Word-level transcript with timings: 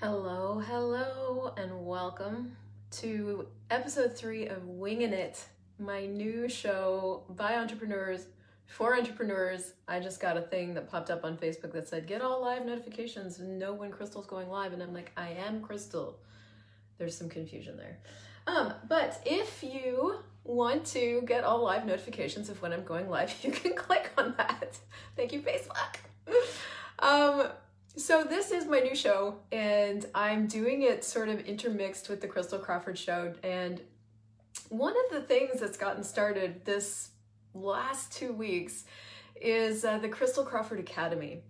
Hello, 0.00 0.62
hello, 0.64 1.52
and 1.56 1.84
welcome 1.84 2.56
to 2.92 3.48
episode 3.68 4.16
three 4.16 4.46
of 4.46 4.64
Winging 4.64 5.12
It, 5.12 5.44
my 5.76 6.06
new 6.06 6.48
show 6.48 7.24
by 7.30 7.56
entrepreneurs 7.56 8.26
for 8.66 8.96
entrepreneurs. 8.96 9.72
I 9.88 9.98
just 9.98 10.20
got 10.20 10.36
a 10.36 10.42
thing 10.42 10.74
that 10.74 10.88
popped 10.88 11.10
up 11.10 11.24
on 11.24 11.36
Facebook 11.36 11.72
that 11.72 11.88
said, 11.88 12.06
Get 12.06 12.22
all 12.22 12.40
live 12.40 12.64
notifications 12.64 13.40
and 13.40 13.58
know 13.58 13.74
when 13.74 13.90
Crystal's 13.90 14.26
going 14.26 14.48
live. 14.48 14.72
And 14.72 14.84
I'm 14.84 14.94
like, 14.94 15.10
I 15.16 15.30
am 15.30 15.62
Crystal. 15.62 16.16
There's 16.98 17.16
some 17.16 17.28
confusion 17.28 17.76
there. 17.76 17.98
Um, 18.46 18.74
but 18.88 19.20
if 19.26 19.64
you 19.64 20.20
want 20.44 20.84
to 20.92 21.22
get 21.26 21.42
all 21.42 21.64
live 21.64 21.84
notifications 21.84 22.48
of 22.48 22.62
when 22.62 22.72
I'm 22.72 22.84
going 22.84 23.10
live, 23.10 23.34
you 23.42 23.50
can 23.50 23.74
click 23.74 24.12
on 24.16 24.36
that. 24.36 24.78
Thank 25.16 25.32
you, 25.32 25.42
Facebook. 25.42 25.96
um, 27.00 27.48
so 27.98 28.22
this 28.22 28.52
is 28.52 28.66
my 28.66 28.78
new 28.78 28.94
show, 28.94 29.34
and 29.50 30.06
I'm 30.14 30.46
doing 30.46 30.82
it 30.82 31.04
sort 31.04 31.28
of 31.28 31.40
intermixed 31.40 32.08
with 32.08 32.20
the 32.20 32.28
Crystal 32.28 32.58
Crawford 32.58 32.96
show. 32.96 33.34
And 33.42 33.80
one 34.68 34.94
of 34.94 35.12
the 35.12 35.20
things 35.20 35.60
that's 35.60 35.76
gotten 35.76 36.04
started 36.04 36.64
this 36.64 37.10
last 37.54 38.12
two 38.12 38.32
weeks 38.32 38.84
is 39.40 39.84
uh, 39.84 39.98
the 39.98 40.08
Crystal 40.08 40.44
Crawford 40.44 40.78
Academy. 40.78 41.42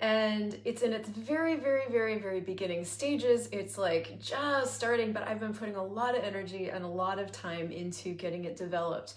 And 0.00 0.58
it's 0.64 0.82
in 0.82 0.94
its 0.94 1.08
very, 1.08 1.56
very, 1.56 1.84
very, 1.90 2.18
very 2.18 2.40
beginning 2.40 2.84
stages. 2.86 3.48
It's 3.52 3.76
like 3.76 4.18
just 4.18 4.74
starting, 4.74 5.12
but 5.12 5.28
I've 5.28 5.40
been 5.40 5.54
putting 5.54 5.76
a 5.76 5.84
lot 5.84 6.16
of 6.16 6.24
energy 6.24 6.70
and 6.70 6.84
a 6.84 6.88
lot 6.88 7.18
of 7.18 7.30
time 7.30 7.70
into 7.70 8.14
getting 8.14 8.46
it 8.46 8.56
developed. 8.56 9.14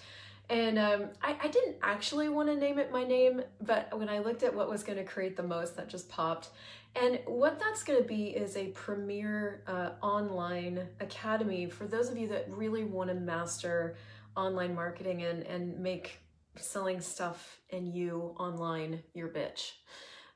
And 0.50 0.78
um, 0.78 1.06
I, 1.24 1.38
I, 1.44 1.48
didn't 1.48 1.78
actually 1.82 2.30
want 2.30 2.50
to 2.50 2.56
name 2.56 2.78
it 2.78 2.92
my 2.92 3.04
name, 3.04 3.42
but 3.62 3.98
when 3.98 4.10
I 4.10 4.20
looked 4.20 4.44
at 4.44 4.54
what 4.54 4.70
was 4.70 4.84
going 4.84 5.00
to 5.00 5.04
create 5.04 5.36
the 5.36 5.44
most, 5.44 5.76
that 5.76 5.90
just 5.90 6.08
popped. 6.08 6.50
And 6.96 7.20
what 7.26 7.60
that's 7.60 7.84
going 7.84 8.02
to 8.02 8.08
be 8.08 8.28
is 8.28 8.56
a 8.56 8.68
premier 8.68 9.64
uh, 9.68 9.92
online 10.02 10.88
academy 11.00 11.68
for 11.68 11.88
those 11.88 12.10
of 12.10 12.18
you 12.18 12.28
that 12.30 12.46
really 12.50 12.84
want 12.84 13.10
to 13.10 13.16
master 13.16 13.98
online 14.38 14.76
marketing 14.76 15.24
and, 15.24 15.44
and 15.44 15.80
make 15.80 16.20
selling 16.58 17.02
stuff 17.02 17.60
and 17.72 17.94
you 17.94 18.36
online 18.38 19.02
your 19.14 19.30
bitch. 19.30 19.72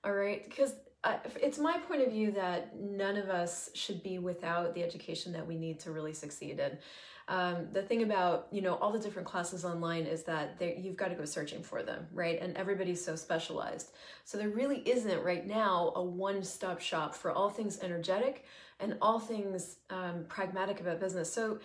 All 0.04 0.14
right? 0.14 0.44
Because 0.50 0.74
uh, 1.04 1.18
it's 1.42 1.58
my 1.58 1.78
point 1.78 2.02
of 2.02 2.12
view 2.12 2.32
that 2.32 2.78
none 2.78 3.16
of 3.16 3.30
us 3.30 3.70
should 3.74 4.04
be 4.04 4.20
without 4.20 4.74
the 4.74 4.84
education 4.84 5.32
that 5.34 5.46
we 5.48 5.56
need 5.56 5.80
to 5.82 5.92
really 5.92 6.14
succeed 6.14 6.60
in. 6.60 6.78
Um, 7.30 7.68
the 7.72 7.84
thing 7.84 8.02
about 8.02 8.48
you 8.52 8.62
know 8.62 8.74
all 8.76 8.92
the 8.92 9.00
different 9.00 9.28
classes 9.28 9.64
online 9.64 10.06
is 10.06 10.24
that 10.24 10.60
you've 10.60 10.98
got 10.98 11.10
to 11.10 11.16
go 11.16 11.26
searching 11.26 11.62
for 11.62 11.84
them 11.84 12.08
right? 12.12 12.42
And 12.42 12.58
everybody's 12.58 13.04
so 13.04 13.16
specialized. 13.16 13.92
So 14.26 14.38
there 14.38 14.50
really 14.50 14.80
isn't 14.80 15.24
right 15.24 15.46
now 15.46 15.94
a 15.96 16.04
one-stop 16.04 16.82
shop 16.82 17.16
for 17.16 17.32
all 17.32 17.50
things 17.50 17.80
energetic 17.82 18.46
and 18.80 18.98
all 19.02 19.20
things 19.20 19.78
um, 19.90 20.26
pragmatic 20.28 20.80
about 20.80 21.00
business. 21.00 21.32
So 21.32 21.60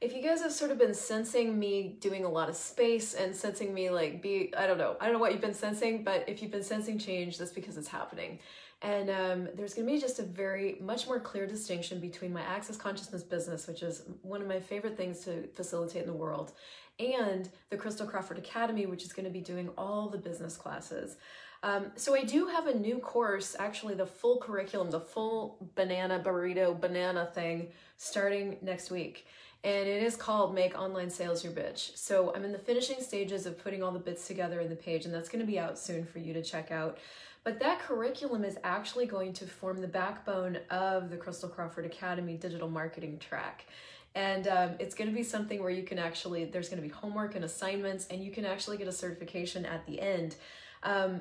if 0.00 0.14
you 0.14 0.22
guys 0.22 0.40
have 0.40 0.52
sort 0.52 0.70
of 0.70 0.78
been 0.78 0.94
sensing 0.94 1.58
me 1.58 1.96
doing 2.00 2.24
a 2.24 2.28
lot 2.28 2.48
of 2.48 2.56
space 2.56 3.12
and 3.12 3.36
sensing 3.36 3.74
me 3.74 3.90
like 3.90 4.22
be 4.22 4.52
i 4.56 4.66
don't 4.66 4.78
know 4.78 4.96
i 5.00 5.04
don't 5.04 5.12
know 5.12 5.18
what 5.18 5.32
you've 5.32 5.42
been 5.42 5.52
sensing 5.52 6.02
but 6.02 6.26
if 6.26 6.40
you've 6.40 6.50
been 6.50 6.62
sensing 6.62 6.98
change 6.98 7.36
that's 7.36 7.52
because 7.52 7.76
it's 7.76 7.88
happening 7.88 8.38
and 8.82 9.10
um, 9.10 9.48
there's 9.54 9.74
going 9.74 9.86
to 9.86 9.92
be 9.92 10.00
just 10.00 10.18
a 10.18 10.22
very 10.22 10.76
much 10.80 11.06
more 11.06 11.20
clear 11.20 11.46
distinction 11.46 12.00
between 12.00 12.32
my 12.32 12.42
access 12.42 12.76
consciousness 12.76 13.22
business 13.22 13.66
which 13.66 13.82
is 13.82 14.02
one 14.22 14.40
of 14.40 14.48
my 14.48 14.60
favorite 14.60 14.96
things 14.96 15.20
to 15.20 15.46
facilitate 15.48 16.02
in 16.02 16.08
the 16.08 16.14
world 16.14 16.52
and 16.98 17.48
the 17.70 17.76
crystal 17.76 18.06
crawford 18.06 18.38
academy 18.38 18.86
which 18.86 19.02
is 19.02 19.12
going 19.12 19.24
to 19.24 19.30
be 19.30 19.40
doing 19.40 19.68
all 19.76 20.08
the 20.08 20.18
business 20.18 20.56
classes 20.56 21.16
um, 21.62 21.92
so 21.94 22.16
I 22.16 22.24
do 22.24 22.46
have 22.46 22.68
a 22.68 22.74
new 22.74 22.96
course, 23.00 23.54
actually 23.58 23.92
the 23.92 24.06
full 24.06 24.38
curriculum, 24.38 24.90
the 24.90 25.00
full 25.00 25.58
banana 25.74 26.18
burrito 26.24 26.80
banana 26.80 27.28
thing 27.34 27.68
starting 27.98 28.56
next 28.62 28.90
week 28.90 29.26
and 29.62 29.86
it 29.86 30.02
is 30.02 30.16
called 30.16 30.54
Make 30.54 30.78
Online 30.78 31.10
Sales 31.10 31.44
Your 31.44 31.52
Bitch. 31.52 31.96
So 31.96 32.32
I'm 32.34 32.44
in 32.44 32.52
the 32.52 32.58
finishing 32.58 33.00
stages 33.02 33.44
of 33.44 33.62
putting 33.62 33.82
all 33.82 33.92
the 33.92 33.98
bits 33.98 34.26
together 34.26 34.60
in 34.60 34.70
the 34.70 34.76
page, 34.76 35.04
and 35.04 35.12
that's 35.12 35.28
going 35.28 35.44
to 35.44 35.46
be 35.46 35.58
out 35.58 35.78
soon 35.78 36.06
for 36.06 36.18
you 36.18 36.32
to 36.32 36.42
check 36.42 36.70
out. 36.70 36.98
But 37.42 37.58
that 37.60 37.80
curriculum 37.80 38.44
is 38.44 38.58
actually 38.64 39.06
going 39.06 39.32
to 39.34 39.46
form 39.46 39.80
the 39.80 39.88
backbone 39.88 40.58
of 40.70 41.10
the 41.10 41.16
Crystal 41.16 41.48
Crawford 41.48 41.86
Academy 41.86 42.36
digital 42.36 42.68
marketing 42.68 43.18
track. 43.18 43.66
And 44.14 44.46
um, 44.48 44.70
it's 44.78 44.94
going 44.94 45.08
to 45.08 45.16
be 45.16 45.22
something 45.22 45.62
where 45.62 45.70
you 45.70 45.84
can 45.84 45.98
actually, 45.98 46.44
there's 46.44 46.68
going 46.68 46.82
to 46.82 46.86
be 46.86 46.92
homework 46.92 47.36
and 47.36 47.44
assignments, 47.44 48.08
and 48.08 48.22
you 48.22 48.30
can 48.30 48.44
actually 48.44 48.76
get 48.76 48.88
a 48.88 48.92
certification 48.92 49.64
at 49.64 49.86
the 49.86 50.00
end. 50.00 50.36
Um, 50.82 51.20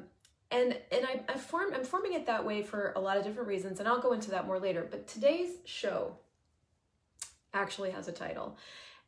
and 0.51 0.75
and 0.91 1.05
I, 1.05 1.21
I 1.29 1.37
form, 1.37 1.73
I'm 1.75 1.83
forming 1.83 2.13
it 2.13 2.25
that 2.25 2.43
way 2.43 2.63
for 2.63 2.93
a 2.95 2.99
lot 2.99 3.17
of 3.17 3.23
different 3.23 3.47
reasons, 3.47 3.79
and 3.79 3.87
I'll 3.87 4.01
go 4.01 4.13
into 4.13 4.31
that 4.31 4.47
more 4.47 4.59
later. 4.59 4.87
But 4.89 5.07
today's 5.07 5.51
show, 5.65 6.15
actually 7.53 7.91
has 7.91 8.07
a 8.07 8.11
title. 8.11 8.57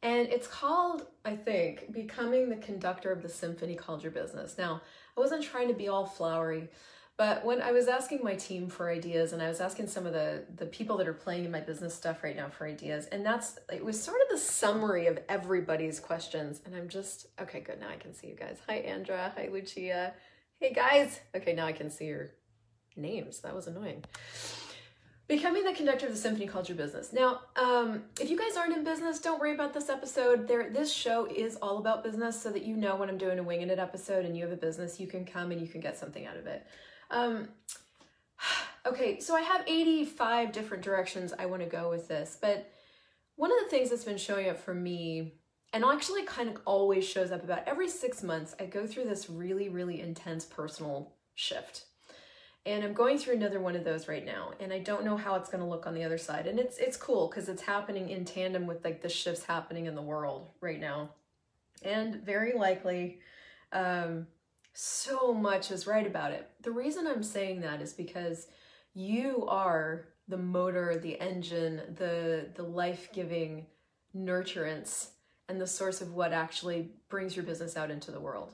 And 0.03 0.27
it's 0.29 0.47
called, 0.47 1.05
I 1.23 1.35
think, 1.35 1.91
Becoming 1.91 2.49
the 2.49 2.55
Conductor 2.55 3.11
of 3.11 3.21
the 3.21 3.29
Symphony 3.29 3.75
Called 3.75 4.01
Your 4.01 4.11
Business. 4.11 4.57
Now, 4.57 4.81
I 5.15 5.19
wasn't 5.19 5.43
trying 5.43 5.67
to 5.67 5.75
be 5.75 5.89
all 5.89 6.05
flowery, 6.05 6.69
but 7.21 7.45
when 7.45 7.61
I 7.61 7.71
was 7.71 7.87
asking 7.87 8.21
my 8.23 8.33
team 8.33 8.67
for 8.67 8.89
ideas 8.89 9.31
and 9.31 9.43
I 9.43 9.47
was 9.47 9.61
asking 9.61 9.89
some 9.89 10.07
of 10.07 10.13
the, 10.13 10.43
the 10.55 10.65
people 10.65 10.97
that 10.97 11.07
are 11.07 11.13
playing 11.13 11.45
in 11.45 11.51
my 11.51 11.59
business 11.59 11.93
stuff 11.93 12.23
right 12.23 12.35
now 12.35 12.49
for 12.49 12.65
ideas, 12.65 13.05
and 13.11 13.23
that's, 13.23 13.59
it 13.71 13.85
was 13.85 14.01
sort 14.01 14.17
of 14.23 14.29
the 14.31 14.39
summary 14.39 15.05
of 15.05 15.19
everybody's 15.29 15.99
questions. 15.99 16.61
And 16.65 16.75
I'm 16.75 16.89
just, 16.89 17.27
okay, 17.39 17.59
good. 17.59 17.79
Now 17.79 17.89
I 17.89 17.97
can 17.97 18.15
see 18.15 18.25
you 18.25 18.35
guys. 18.35 18.57
Hi, 18.67 18.77
Andra. 18.77 19.31
Hi, 19.37 19.49
Lucia. 19.51 20.15
Hey, 20.59 20.73
guys. 20.73 21.19
Okay, 21.35 21.53
now 21.53 21.67
I 21.67 21.73
can 21.73 21.91
see 21.91 22.05
your 22.05 22.31
names. 22.97 23.41
That 23.41 23.53
was 23.53 23.67
annoying. 23.67 24.03
Becoming 25.27 25.63
the 25.63 25.73
conductor 25.73 26.07
of 26.07 26.13
the 26.13 26.17
symphony 26.17 26.47
called 26.47 26.69
your 26.69 26.75
business. 26.75 27.13
Now, 27.13 27.41
um, 27.55 28.01
if 28.19 28.31
you 28.31 28.35
guys 28.35 28.57
aren't 28.57 28.75
in 28.75 28.83
business, 28.83 29.19
don't 29.19 29.39
worry 29.39 29.53
about 29.53 29.75
this 29.75 29.89
episode. 29.89 30.47
There, 30.47 30.71
this 30.71 30.91
show 30.91 31.27
is 31.27 31.55
all 31.57 31.77
about 31.77 32.03
business, 32.03 32.41
so 32.41 32.49
that 32.49 32.63
you 32.63 32.75
know 32.75 32.95
when 32.95 33.09
I'm 33.09 33.19
doing 33.19 33.37
a 33.37 33.43
winging 33.43 33.69
it 33.69 33.77
episode 33.77 34.25
and 34.25 34.35
you 34.35 34.43
have 34.43 34.51
a 34.51 34.57
business, 34.57 34.99
you 34.99 35.05
can 35.05 35.23
come 35.23 35.51
and 35.51 35.61
you 35.61 35.67
can 35.67 35.81
get 35.81 35.99
something 35.99 36.25
out 36.25 36.37
of 36.37 36.47
it. 36.47 36.65
Um, 37.11 37.49
okay, 38.85 39.19
so 39.19 39.35
I 39.35 39.41
have 39.41 39.63
85 39.67 40.51
different 40.51 40.83
directions 40.83 41.33
I 41.37 41.45
want 41.45 41.61
to 41.61 41.69
go 41.69 41.89
with 41.89 42.07
this, 42.07 42.37
but 42.41 42.71
one 43.35 43.51
of 43.51 43.57
the 43.63 43.69
things 43.69 43.89
that's 43.89 44.03
been 44.03 44.17
showing 44.17 44.49
up 44.49 44.59
for 44.59 44.73
me, 44.73 45.33
and 45.73 45.85
actually 45.85 46.23
kind 46.23 46.49
of 46.49 46.57
always 46.65 47.07
shows 47.07 47.31
up 47.31 47.43
about 47.43 47.67
every 47.67 47.87
six 47.87 48.23
months, 48.23 48.55
I 48.59 48.65
go 48.65 48.85
through 48.87 49.05
this 49.05 49.29
really, 49.29 49.69
really 49.69 50.01
intense 50.01 50.45
personal 50.45 51.13
shift. 51.35 51.85
And 52.65 52.83
I'm 52.83 52.93
going 52.93 53.17
through 53.17 53.35
another 53.35 53.59
one 53.59 53.75
of 53.75 53.83
those 53.83 54.07
right 54.07 54.23
now 54.23 54.51
and 54.59 54.71
I 54.71 54.77
don't 54.77 55.03
know 55.03 55.17
how 55.17 55.33
it's 55.35 55.49
going 55.49 55.63
to 55.63 55.69
look 55.69 55.87
on 55.87 55.95
the 55.95 56.03
other 56.03 56.19
side. 56.19 56.45
And 56.45 56.59
it's 56.59 56.77
it's 56.77 56.95
cool 56.95 57.27
cuz 57.27 57.49
it's 57.49 57.63
happening 57.63 58.09
in 58.09 58.23
tandem 58.23 58.67
with 58.67 58.83
like 58.85 59.01
the 59.01 59.09
shifts 59.09 59.45
happening 59.45 59.87
in 59.87 59.95
the 59.95 60.01
world 60.01 60.51
right 60.61 60.79
now. 60.79 61.09
And 61.81 62.23
very 62.23 62.53
likely 62.53 63.19
um 63.71 64.27
so 64.73 65.33
much 65.33 65.71
is 65.71 65.87
right 65.87 66.07
about 66.07 66.31
it 66.31 66.49
the 66.61 66.71
reason 66.71 67.07
I'm 67.07 67.23
saying 67.23 67.61
that 67.61 67.81
is 67.81 67.93
because 67.93 68.47
you 68.93 69.45
are 69.47 70.05
the 70.27 70.37
motor 70.37 70.97
the 70.97 71.19
engine 71.19 71.81
the 71.97 72.47
the 72.55 72.63
life-giving 72.63 73.65
nurturance 74.15 75.09
and 75.49 75.59
the 75.59 75.67
source 75.67 76.01
of 76.01 76.13
what 76.13 76.31
actually 76.31 76.91
brings 77.09 77.35
your 77.35 77.45
business 77.45 77.75
out 77.75 77.91
into 77.91 78.11
the 78.11 78.19
world 78.19 78.53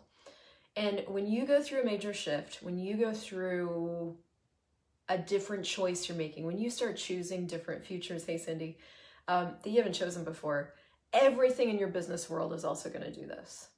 and 0.77 1.03
when 1.07 1.25
you 1.25 1.47
go 1.47 1.59
through 1.59 1.81
a 1.81 1.85
major 1.85 2.13
shift, 2.13 2.61
when 2.61 2.77
you 2.77 2.97
go 2.97 3.11
through 3.11 4.15
a 5.09 5.17
different 5.17 5.65
choice 5.65 6.07
you're 6.07 6.17
making, 6.17 6.45
when 6.45 6.59
you 6.59 6.69
start 6.69 6.97
choosing 6.97 7.47
different 7.47 7.83
futures, 7.83 8.25
hey 8.25 8.37
Cindy, 8.37 8.77
um, 9.27 9.55
that 9.63 9.69
you 9.71 9.77
haven't 9.77 9.93
chosen 9.93 10.23
before, 10.23 10.75
everything 11.13 11.69
in 11.69 11.79
your 11.79 11.87
business 11.87 12.29
world 12.29 12.53
is 12.53 12.63
also 12.63 12.89
going 12.89 13.01
to 13.01 13.11
do 13.11 13.25
this. 13.25 13.69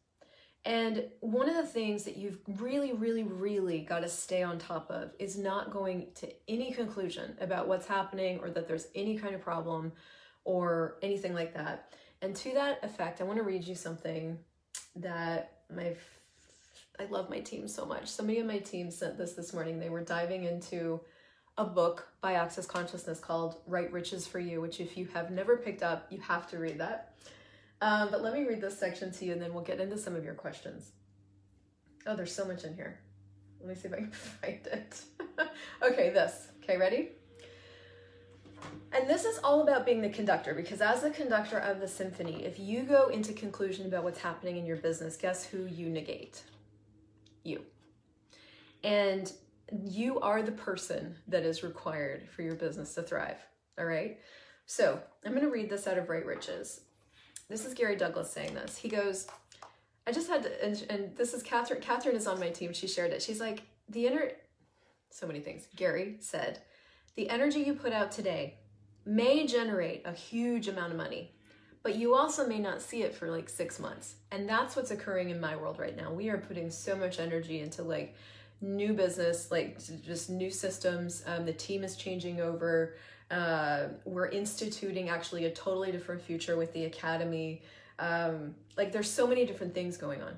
And 0.66 1.06
one 1.22 1.48
of 1.48 1.56
the 1.56 1.66
things 1.66 2.04
that 2.04 2.18
you've 2.18 2.38
really, 2.60 2.92
really, 2.92 3.24
really 3.24 3.80
got 3.80 4.02
to 4.02 4.10
stay 4.10 4.44
on 4.44 4.60
top 4.60 4.92
of 4.92 5.12
is 5.18 5.38
not 5.38 5.72
going 5.72 6.08
to 6.16 6.30
any 6.48 6.72
conclusion 6.72 7.38
about 7.40 7.68
what's 7.68 7.88
happening 7.88 8.40
or 8.40 8.50
that 8.50 8.68
there's 8.68 8.88
any 8.94 9.18
kind 9.18 9.34
of 9.34 9.42
problem 9.42 9.94
or 10.44 10.98
anything 11.02 11.34
like 11.34 11.54
that. 11.54 11.94
And 12.22 12.36
to 12.36 12.54
that 12.54 12.84
effect, 12.84 13.22
I 13.22 13.24
want 13.24 13.38
to 13.38 13.44
read 13.44 13.64
you 13.64 13.76
something 13.76 14.38
that 14.98 15.60
my 15.74 15.96
I 17.00 17.06
love 17.06 17.30
my 17.30 17.40
team 17.40 17.70
so 17.70 17.86
much. 17.86 18.08
Somebody 18.08 18.42
on 18.42 18.48
my 18.48 18.60
team 18.60 18.92
sent 18.92 19.18
this 19.18 19.32
this 19.32 19.54
morning. 19.54 19.80
They 19.80 19.90
were 19.90 20.02
diving 20.02 20.44
into 20.44 21.00
a 21.58 21.64
book 21.64 22.10
by 22.20 22.34
Access 22.34 22.66
Consciousness 22.66 23.22
called 23.22 23.56
Right 23.66 23.90
Riches 23.92 24.28
for 24.28 24.40
You, 24.40 24.60
which 24.60 24.82
if 24.82 24.98
you 24.98 25.08
have 25.14 25.32
never 25.32 25.56
picked 25.56 25.82
up, 25.82 26.08
you 26.10 26.20
have 26.20 26.50
to 26.52 26.58
read 26.58 26.78
that. 26.80 27.14
Um, 27.82 28.10
but 28.12 28.22
let 28.22 28.34
me 28.34 28.46
read 28.46 28.62
this 28.62 28.78
section 28.78 29.12
to 29.14 29.26
you 29.26 29.34
and 29.34 29.42
then 29.42 29.54
we'll 29.54 29.64
get 29.64 29.80
into 29.80 29.98
some 29.98 30.16
of 30.16 30.24
your 30.24 30.34
questions. 30.34 30.92
Oh, 32.06 32.16
there's 32.16 32.34
so 32.34 32.46
much 32.46 32.64
in 32.64 32.76
here. 32.76 33.00
Let 33.60 33.70
me 33.70 33.76
see 33.76 33.88
if 33.88 33.94
I 33.94 33.98
can 33.98 34.12
find 34.12 34.68
it. 34.68 35.02
okay, 35.82 36.10
this. 36.10 36.48
Okay, 36.64 36.78
ready? 36.78 37.10
And 38.92 39.08
this 39.08 39.24
is 39.24 39.40
all 39.44 39.62
about 39.62 39.86
being 39.86 40.02
the 40.02 40.10
conductor 40.10 40.54
because, 40.54 40.82
as 40.82 41.02
the 41.02 41.10
conductor 41.10 41.58
of 41.58 41.80
the 41.80 41.88
symphony, 41.88 42.44
if 42.44 42.60
you 42.60 42.84
go 42.84 43.08
into 43.08 43.32
conclusion 43.32 43.86
about 43.86 44.04
what's 44.04 44.20
happening 44.20 44.58
in 44.58 44.66
your 44.66 44.76
business, 44.76 45.16
guess 45.16 45.46
who 45.46 45.66
you 45.66 45.90
negate? 45.90 46.44
you. 47.44 47.62
And 48.84 49.32
you 49.72 50.20
are 50.20 50.42
the 50.42 50.52
person 50.52 51.16
that 51.28 51.44
is 51.44 51.64
required 51.64 52.28
for 52.30 52.42
your 52.42 52.56
business 52.56 52.94
to 52.96 53.04
thrive. 53.04 53.38
All 53.78 53.86
right. 53.86 54.20
So 54.66 55.00
I'm 55.26 55.32
going 55.32 55.44
to 55.44 55.52
read 55.52 55.70
this 55.70 55.88
out 55.88 55.98
of 55.98 56.10
Right 56.10 56.26
Riches. 56.26 56.82
This 57.50 57.66
is 57.66 57.74
Gary 57.74 57.96
Douglas 57.96 58.32
saying 58.32 58.54
this. 58.54 58.78
He 58.78 58.90
goes, 58.90 59.28
I 60.06 60.12
just 60.12 60.30
had 60.30 60.44
to, 60.44 60.66
and, 60.66 60.86
and 60.90 61.16
this 61.18 61.34
is 61.34 61.42
Catherine. 61.42 61.82
Catherine 61.82 62.16
is 62.16 62.28
on 62.28 62.40
my 62.40 62.50
team. 62.50 62.74
She 62.74 62.88
shared 62.88 63.12
it. 63.12 63.24
She's 63.24 63.40
like, 63.40 63.64
the 63.90 64.06
inner, 64.06 64.32
so 65.10 65.26
many 65.26 65.40
things. 65.40 65.68
Gary 65.76 66.18
said, 66.20 66.60
the 67.16 67.28
energy 67.30 67.62
you 67.62 67.74
put 67.74 67.92
out 67.92 68.12
today 68.12 68.60
may 69.04 69.48
generate 69.48 70.06
a 70.06 70.12
huge 70.12 70.68
amount 70.68 70.92
of 70.92 70.98
money, 70.98 71.32
but 71.82 71.96
you 71.96 72.14
also 72.14 72.48
may 72.48 72.60
not 72.60 72.84
see 72.84 73.02
it 73.02 73.16
for 73.16 73.32
like 73.32 73.50
six 73.50 73.80
months. 73.80 74.16
And 74.32 74.48
that's 74.48 74.76
what's 74.76 74.92
occurring 74.92 75.32
in 75.32 75.42
my 75.42 75.56
world 75.56 75.80
right 75.80 75.98
now. 75.98 76.14
We 76.14 76.30
are 76.30 76.38
putting 76.38 76.70
so 76.70 76.96
much 76.96 77.20
energy 77.20 77.62
into 77.62 77.82
like 77.82 78.16
new 78.62 78.94
business, 78.94 79.50
like 79.50 79.80
just 80.04 80.30
new 80.30 80.52
systems. 80.52 81.24
Um, 81.26 81.46
the 81.46 81.54
team 81.54 81.84
is 81.84 81.96
changing 81.96 82.42
over. 82.42 82.94
Uh, 83.32 83.90
we're 84.06 84.28
instituting 84.30 85.10
actually 85.10 85.46
a 85.46 85.52
totally 85.52 85.92
different 85.92 86.22
future 86.22 86.58
with 86.58 86.74
the 86.74 86.86
academy. 86.86 87.62
Um, 88.00 88.56
like 88.78 88.92
there's 88.92 89.10
so 89.10 89.28
many 89.28 89.46
different 89.46 89.74
things 89.74 89.98
going 89.98 90.22
on. 90.22 90.38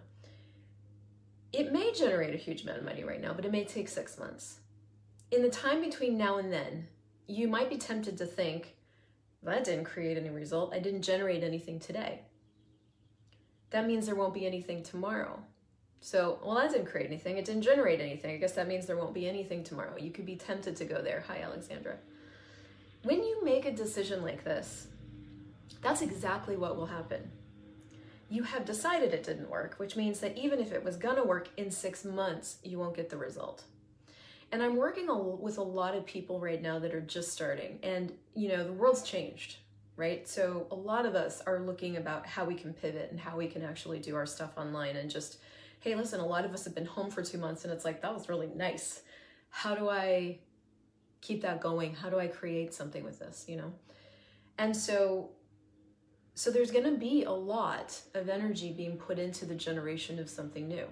It 1.53 1.71
may 1.71 1.91
generate 1.93 2.33
a 2.33 2.37
huge 2.37 2.63
amount 2.63 2.79
of 2.79 2.85
money 2.85 3.03
right 3.03 3.21
now, 3.21 3.33
but 3.33 3.45
it 3.45 3.51
may 3.51 3.65
take 3.65 3.89
six 3.89 4.17
months. 4.17 4.59
In 5.31 5.41
the 5.41 5.49
time 5.49 5.81
between 5.81 6.17
now 6.17 6.37
and 6.37 6.51
then, 6.51 6.87
you 7.27 7.47
might 7.47 7.69
be 7.69 7.77
tempted 7.77 8.17
to 8.17 8.25
think, 8.25 8.75
that 9.43 9.63
didn't 9.63 9.85
create 9.85 10.17
any 10.17 10.29
result. 10.29 10.73
I 10.73 10.79
didn't 10.79 11.01
generate 11.01 11.43
anything 11.43 11.79
today. 11.79 12.21
That 13.71 13.87
means 13.87 14.05
there 14.05 14.15
won't 14.15 14.33
be 14.33 14.45
anything 14.45 14.83
tomorrow. 14.83 15.41
So, 16.01 16.39
well, 16.43 16.55
that 16.55 16.71
didn't 16.71 16.87
create 16.87 17.07
anything. 17.07 17.37
It 17.37 17.45
didn't 17.45 17.61
generate 17.61 18.01
anything. 18.01 18.35
I 18.35 18.37
guess 18.37 18.53
that 18.53 18.67
means 18.67 18.85
there 18.85 18.97
won't 18.97 19.13
be 19.13 19.29
anything 19.29 19.63
tomorrow. 19.63 19.97
You 19.97 20.11
could 20.11 20.25
be 20.25 20.35
tempted 20.35 20.75
to 20.77 20.85
go 20.85 21.01
there. 21.01 21.23
Hi, 21.27 21.41
Alexandra. 21.41 21.97
When 23.03 23.23
you 23.23 23.43
make 23.43 23.65
a 23.65 23.71
decision 23.71 24.21
like 24.21 24.43
this, 24.43 24.87
that's 25.81 26.03
exactly 26.03 26.55
what 26.55 26.75
will 26.75 26.85
happen. 26.85 27.31
You 28.29 28.43
have 28.43 28.63
decided 28.63 29.11
it 29.11 29.23
didn't 29.23 29.49
work, 29.49 29.75
which 29.77 29.95
means 29.95 30.19
that 30.19 30.37
even 30.37 30.59
if 30.59 30.71
it 30.71 30.83
was 30.83 30.97
gonna 30.97 31.23
work 31.23 31.49
in 31.57 31.71
six 31.71 32.05
months, 32.05 32.57
you 32.63 32.77
won't 32.77 32.95
get 32.95 33.09
the 33.09 33.17
result. 33.17 33.63
And 34.51 34.61
I'm 34.61 34.75
working 34.75 35.07
with 35.41 35.57
a 35.57 35.63
lot 35.63 35.95
of 35.95 36.05
people 36.05 36.39
right 36.39 36.61
now 36.61 36.77
that 36.77 36.93
are 36.93 37.01
just 37.01 37.31
starting, 37.31 37.79
and 37.81 38.13
you 38.35 38.49
know, 38.49 38.63
the 38.63 38.73
world's 38.73 39.01
changed, 39.01 39.57
right? 39.95 40.27
So 40.27 40.67
a 40.69 40.75
lot 40.75 41.07
of 41.07 41.15
us 41.15 41.41
are 41.47 41.59
looking 41.59 41.97
about 41.97 42.27
how 42.27 42.45
we 42.45 42.53
can 42.53 42.73
pivot 42.73 43.09
and 43.09 43.19
how 43.19 43.35
we 43.35 43.47
can 43.47 43.63
actually 43.63 43.99
do 43.99 44.15
our 44.15 44.27
stuff 44.27 44.57
online 44.57 44.95
and 44.95 45.09
just, 45.09 45.39
hey, 45.79 45.95
listen, 45.95 46.19
a 46.19 46.25
lot 46.25 46.45
of 46.45 46.53
us 46.53 46.65
have 46.65 46.75
been 46.75 46.85
home 46.85 47.09
for 47.09 47.23
two 47.23 47.39
months 47.39 47.63
and 47.63 47.73
it's 47.73 47.83
like, 47.83 48.01
that 48.03 48.13
was 48.13 48.29
really 48.29 48.51
nice. 48.55 49.01
How 49.49 49.73
do 49.73 49.89
I 49.89 50.39
keep 51.21 51.41
that 51.41 51.61
going? 51.61 51.95
How 51.95 52.09
do 52.09 52.19
I 52.19 52.27
create 52.27 52.73
something 52.73 53.03
with 53.03 53.19
this, 53.19 53.45
you 53.47 53.57
know? 53.57 53.71
And 54.57 54.75
so 54.75 55.29
so 56.33 56.49
there's 56.49 56.71
going 56.71 56.85
to 56.85 56.97
be 56.97 57.23
a 57.23 57.31
lot 57.31 57.99
of 58.13 58.29
energy 58.29 58.71
being 58.71 58.97
put 58.97 59.19
into 59.19 59.45
the 59.45 59.53
generation 59.53 60.17
of 60.17 60.29
something 60.29 60.67
new. 60.67 60.85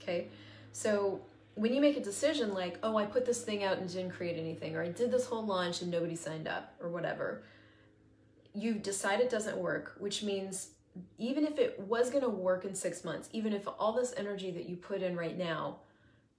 Okay? 0.00 0.28
So 0.72 1.20
when 1.54 1.74
you 1.74 1.80
make 1.80 1.96
a 1.96 2.02
decision 2.02 2.54
like, 2.54 2.78
"Oh, 2.82 2.96
I 2.96 3.04
put 3.04 3.26
this 3.26 3.42
thing 3.42 3.64
out 3.64 3.78
and 3.78 3.92
didn't 3.92 4.12
create 4.12 4.38
anything," 4.38 4.76
or 4.76 4.82
"I 4.82 4.88
did 4.88 5.10
this 5.10 5.26
whole 5.26 5.44
launch 5.44 5.82
and 5.82 5.90
nobody 5.90 6.14
signed 6.14 6.46
up," 6.46 6.74
or 6.80 6.88
whatever, 6.88 7.42
you 8.54 8.74
decide 8.74 9.20
it 9.20 9.30
doesn't 9.30 9.56
work, 9.56 9.96
which 9.98 10.22
means 10.22 10.70
even 11.18 11.44
if 11.44 11.58
it 11.58 11.78
was 11.80 12.10
going 12.10 12.22
to 12.22 12.28
work 12.28 12.64
in 12.64 12.74
6 12.74 13.04
months, 13.04 13.28
even 13.32 13.52
if 13.52 13.66
all 13.78 13.92
this 13.92 14.14
energy 14.16 14.50
that 14.50 14.68
you 14.68 14.76
put 14.76 15.02
in 15.02 15.16
right 15.16 15.36
now 15.36 15.80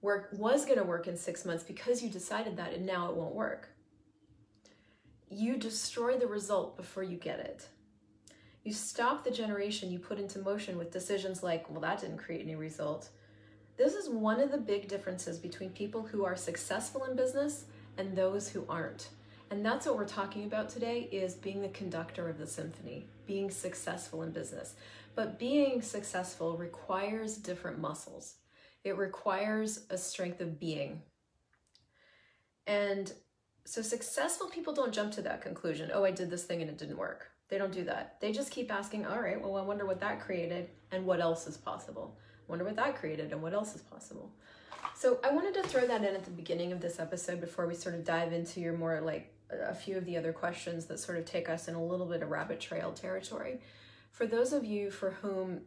work 0.00 0.28
was 0.32 0.64
going 0.64 0.78
to 0.78 0.84
work 0.84 1.06
in 1.08 1.16
six 1.16 1.44
months 1.44 1.64
because 1.64 2.02
you 2.02 2.08
decided 2.08 2.56
that 2.56 2.72
and 2.72 2.86
now 2.86 3.08
it 3.10 3.16
won't 3.16 3.34
work. 3.34 3.68
You 5.30 5.56
destroy 5.56 6.16
the 6.16 6.26
result 6.26 6.76
before 6.76 7.02
you 7.02 7.16
get 7.16 7.40
it. 7.40 7.68
You 8.64 8.72
stop 8.72 9.24
the 9.24 9.30
generation 9.30 9.90
you 9.90 9.98
put 9.98 10.18
into 10.18 10.38
motion 10.38 10.78
with 10.78 10.92
decisions 10.92 11.42
like, 11.42 11.70
well, 11.70 11.80
that 11.80 12.00
didn't 12.00 12.18
create 12.18 12.42
any 12.42 12.54
result. 12.54 13.08
This 13.76 13.94
is 13.94 14.08
one 14.08 14.40
of 14.40 14.50
the 14.50 14.58
big 14.58 14.88
differences 14.88 15.38
between 15.38 15.70
people 15.70 16.02
who 16.02 16.24
are 16.24 16.36
successful 16.36 17.04
in 17.04 17.16
business 17.16 17.64
and 17.96 18.16
those 18.16 18.48
who 18.48 18.64
aren't. 18.68 19.08
And 19.50 19.64
that's 19.64 19.86
what 19.86 19.96
we're 19.96 20.06
talking 20.06 20.44
about 20.44 20.68
today 20.68 21.08
is 21.10 21.34
being 21.34 21.62
the 21.62 21.68
conductor 21.68 22.28
of 22.28 22.38
the 22.38 22.46
symphony, 22.46 23.06
being 23.26 23.50
successful 23.50 24.22
in 24.22 24.30
business. 24.32 24.74
But 25.14 25.38
being 25.38 25.80
successful 25.80 26.56
requires 26.56 27.36
different 27.36 27.78
muscles. 27.78 28.34
It 28.88 28.96
requires 28.96 29.80
a 29.90 29.98
strength 29.98 30.40
of 30.40 30.58
being. 30.58 31.02
And 32.66 33.12
so 33.66 33.82
successful 33.82 34.48
people 34.48 34.72
don't 34.72 34.94
jump 34.94 35.12
to 35.12 35.22
that 35.22 35.42
conclusion. 35.42 35.90
Oh, 35.92 36.04
I 36.04 36.10
did 36.10 36.30
this 36.30 36.44
thing 36.44 36.62
and 36.62 36.70
it 36.70 36.78
didn't 36.78 36.96
work. 36.96 37.30
They 37.50 37.58
don't 37.58 37.72
do 37.72 37.84
that. 37.84 38.16
They 38.20 38.32
just 38.32 38.50
keep 38.50 38.72
asking, 38.72 39.04
all 39.04 39.20
right, 39.20 39.40
well, 39.40 39.56
I 39.56 39.62
wonder 39.62 39.84
what 39.84 40.00
that 40.00 40.20
created 40.20 40.70
and 40.90 41.04
what 41.04 41.20
else 41.20 41.46
is 41.46 41.58
possible. 41.58 42.18
wonder 42.46 42.64
what 42.64 42.76
that 42.76 42.96
created 42.96 43.30
and 43.30 43.42
what 43.42 43.52
else 43.52 43.74
is 43.74 43.82
possible. 43.82 44.32
So 44.94 45.18
I 45.22 45.32
wanted 45.32 45.52
to 45.54 45.62
throw 45.64 45.86
that 45.86 46.02
in 46.02 46.14
at 46.14 46.24
the 46.24 46.30
beginning 46.30 46.72
of 46.72 46.80
this 46.80 46.98
episode 46.98 47.42
before 47.42 47.66
we 47.66 47.74
sort 47.74 47.94
of 47.94 48.04
dive 48.04 48.32
into 48.32 48.60
your 48.60 48.72
more 48.72 49.02
like 49.02 49.34
a 49.50 49.74
few 49.74 49.98
of 49.98 50.06
the 50.06 50.16
other 50.16 50.32
questions 50.32 50.86
that 50.86 50.98
sort 50.98 51.18
of 51.18 51.26
take 51.26 51.50
us 51.50 51.68
in 51.68 51.74
a 51.74 51.84
little 51.84 52.06
bit 52.06 52.22
of 52.22 52.30
rabbit 52.30 52.58
trail 52.58 52.92
territory. 52.92 53.60
For 54.12 54.26
those 54.26 54.54
of 54.54 54.64
you 54.64 54.90
for 54.90 55.10
whom 55.10 55.60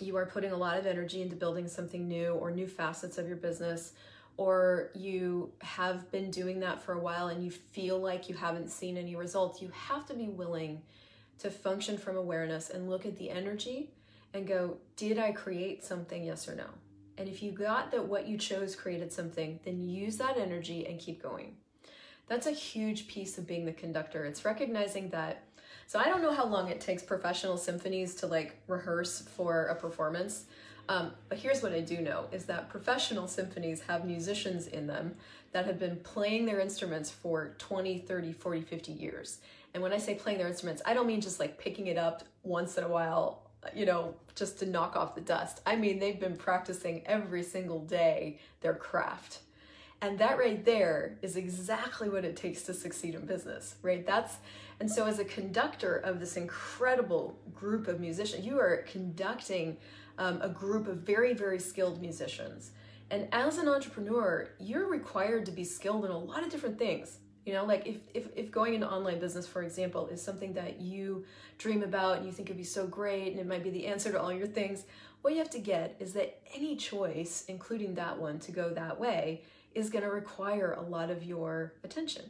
you 0.00 0.16
are 0.16 0.26
putting 0.26 0.52
a 0.52 0.56
lot 0.56 0.78
of 0.78 0.86
energy 0.86 1.22
into 1.22 1.36
building 1.36 1.68
something 1.68 2.06
new 2.06 2.32
or 2.34 2.50
new 2.50 2.66
facets 2.66 3.18
of 3.18 3.26
your 3.26 3.36
business, 3.36 3.92
or 4.36 4.90
you 4.94 5.50
have 5.62 6.10
been 6.10 6.30
doing 6.30 6.60
that 6.60 6.82
for 6.82 6.92
a 6.92 6.98
while 6.98 7.28
and 7.28 7.42
you 7.42 7.50
feel 7.50 7.98
like 7.98 8.28
you 8.28 8.34
haven't 8.34 8.70
seen 8.70 8.96
any 8.96 9.16
results, 9.16 9.62
you 9.62 9.70
have 9.72 10.06
to 10.06 10.14
be 10.14 10.28
willing 10.28 10.82
to 11.38 11.50
function 11.50 11.96
from 11.96 12.16
awareness 12.16 12.70
and 12.70 12.88
look 12.88 13.06
at 13.06 13.16
the 13.16 13.30
energy 13.30 13.90
and 14.34 14.46
go, 14.46 14.76
Did 14.96 15.18
I 15.18 15.32
create 15.32 15.84
something? 15.84 16.24
Yes 16.24 16.48
or 16.48 16.54
no? 16.54 16.66
And 17.18 17.28
if 17.28 17.42
you 17.42 17.50
got 17.50 17.90
that 17.92 18.06
what 18.06 18.28
you 18.28 18.36
chose 18.36 18.76
created 18.76 19.12
something, 19.12 19.58
then 19.64 19.80
use 19.80 20.18
that 20.18 20.36
energy 20.36 20.86
and 20.86 20.98
keep 20.98 21.22
going. 21.22 21.56
That's 22.28 22.46
a 22.46 22.52
huge 22.52 23.08
piece 23.08 23.38
of 23.38 23.46
being 23.46 23.64
the 23.64 23.72
conductor. 23.72 24.24
It's 24.24 24.44
recognizing 24.44 25.10
that 25.10 25.44
so 25.86 25.98
I 25.98 26.04
don't 26.04 26.22
know 26.22 26.32
how 26.32 26.46
long 26.46 26.68
it 26.68 26.80
takes 26.80 27.02
professional 27.02 27.56
symphonies 27.56 28.14
to 28.16 28.26
like 28.26 28.56
rehearse 28.66 29.20
for 29.20 29.66
a 29.66 29.74
performance. 29.74 30.44
Um, 30.88 31.12
but 31.28 31.38
here's 31.38 31.62
what 31.62 31.72
I 31.72 31.80
do 31.80 31.98
know 31.98 32.26
is 32.32 32.44
that 32.46 32.68
professional 32.68 33.26
symphonies 33.26 33.82
have 33.82 34.04
musicians 34.04 34.66
in 34.66 34.86
them 34.86 35.16
that 35.52 35.66
have 35.66 35.78
been 35.78 35.96
playing 35.96 36.46
their 36.46 36.60
instruments 36.60 37.10
for 37.10 37.54
20, 37.58 37.98
30, 37.98 38.32
40, 38.32 38.60
50 38.60 38.92
years. 38.92 39.38
And 39.74 39.82
when 39.82 39.92
I 39.92 39.98
say 39.98 40.14
playing 40.14 40.38
their 40.38 40.48
instruments, 40.48 40.82
I 40.86 40.94
don't 40.94 41.06
mean 41.06 41.20
just 41.20 41.40
like 41.40 41.58
picking 41.58 41.88
it 41.88 41.98
up 41.98 42.24
once 42.42 42.78
in 42.78 42.84
a 42.84 42.88
while, 42.88 43.50
you 43.74 43.86
know, 43.86 44.14
just 44.34 44.58
to 44.60 44.66
knock 44.66 44.96
off 44.96 45.14
the 45.14 45.20
dust. 45.20 45.60
I 45.66 45.76
mean, 45.76 45.98
they've 45.98 46.18
been 46.18 46.36
practicing 46.36 47.02
every 47.06 47.42
single 47.42 47.80
day 47.80 48.38
their 48.60 48.74
craft. 48.74 49.40
And 50.02 50.18
that 50.18 50.38
right 50.38 50.62
there 50.64 51.16
is 51.22 51.36
exactly 51.36 52.08
what 52.08 52.24
it 52.24 52.36
takes 52.36 52.62
to 52.64 52.74
succeed 52.74 53.14
in 53.14 53.24
business, 53.24 53.76
right? 53.82 54.06
That's 54.06 54.36
and 54.78 54.90
so 54.90 55.06
as 55.06 55.18
a 55.18 55.24
conductor 55.24 55.96
of 55.96 56.20
this 56.20 56.36
incredible 56.36 57.38
group 57.54 57.88
of 57.88 57.98
musicians, 57.98 58.44
you 58.44 58.58
are 58.58 58.84
conducting 58.90 59.78
um, 60.18 60.40
a 60.42 60.48
group 60.48 60.86
of 60.86 60.98
very, 60.98 61.32
very 61.32 61.58
skilled 61.58 62.00
musicians. 62.00 62.72
And 63.10 63.28
as 63.32 63.58
an 63.58 63.68
entrepreneur, 63.68 64.50
you're 64.58 64.86
required 64.86 65.46
to 65.46 65.52
be 65.52 65.64
skilled 65.64 66.04
in 66.04 66.10
a 66.10 66.18
lot 66.18 66.42
of 66.42 66.50
different 66.50 66.78
things. 66.78 67.18
You 67.46 67.52
know, 67.52 67.64
like 67.64 67.86
if, 67.86 67.96
if, 68.12 68.28
if 68.34 68.50
going 68.50 68.74
into 68.74 68.90
online 68.90 69.20
business, 69.20 69.46
for 69.46 69.62
example, 69.62 70.08
is 70.08 70.20
something 70.20 70.52
that 70.54 70.80
you 70.80 71.24
dream 71.58 71.84
about 71.84 72.18
and 72.18 72.26
you 72.26 72.32
think 72.32 72.48
would 72.48 72.58
be 72.58 72.64
so 72.64 72.86
great 72.86 73.30
and 73.30 73.38
it 73.38 73.46
might 73.46 73.62
be 73.62 73.70
the 73.70 73.86
answer 73.86 74.10
to 74.10 74.20
all 74.20 74.32
your 74.32 74.48
things, 74.48 74.84
what 75.22 75.32
you 75.32 75.38
have 75.38 75.50
to 75.50 75.60
get 75.60 75.96
is 76.00 76.12
that 76.14 76.40
any 76.54 76.74
choice, 76.74 77.44
including 77.48 77.94
that 77.94 78.18
one, 78.18 78.40
to 78.40 78.52
go 78.52 78.70
that 78.70 78.98
way, 78.98 79.42
is 79.76 79.90
going 79.90 80.02
to 80.02 80.10
require 80.10 80.72
a 80.72 80.80
lot 80.80 81.10
of 81.10 81.22
your 81.22 81.74
attention. 81.84 82.24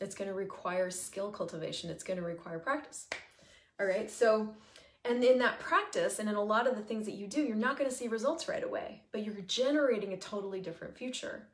It's 0.00 0.14
going 0.14 0.28
to 0.28 0.34
require 0.34 0.88
skill 0.88 1.32
cultivation. 1.32 1.90
It's 1.90 2.04
going 2.04 2.18
to 2.18 2.24
require 2.24 2.60
practice. 2.60 3.08
All 3.80 3.86
right. 3.86 4.08
So, 4.08 4.54
and 5.04 5.22
in 5.22 5.38
that 5.40 5.58
practice 5.58 6.20
and 6.20 6.28
in 6.28 6.36
a 6.36 6.42
lot 6.42 6.68
of 6.68 6.76
the 6.76 6.82
things 6.82 7.04
that 7.06 7.16
you 7.16 7.26
do, 7.26 7.42
you're 7.42 7.56
not 7.56 7.76
going 7.76 7.90
to 7.90 7.96
see 7.96 8.06
results 8.06 8.48
right 8.48 8.62
away, 8.62 9.02
but 9.10 9.24
you're 9.24 9.34
generating 9.48 10.12
a 10.12 10.16
totally 10.16 10.60
different 10.60 10.96
future. 10.96 11.48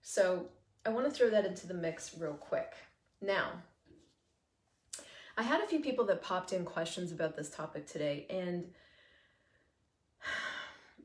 So, 0.00 0.46
I 0.86 0.88
want 0.88 1.06
to 1.06 1.12
throw 1.12 1.28
that 1.28 1.44
into 1.44 1.66
the 1.66 1.74
mix 1.74 2.16
real 2.18 2.32
quick. 2.32 2.72
Now, 3.20 3.50
I 5.36 5.42
had 5.42 5.60
a 5.60 5.66
few 5.66 5.80
people 5.80 6.06
that 6.06 6.22
popped 6.22 6.54
in 6.54 6.64
questions 6.64 7.12
about 7.12 7.36
this 7.36 7.50
topic 7.50 7.86
today, 7.86 8.26
and 8.30 8.64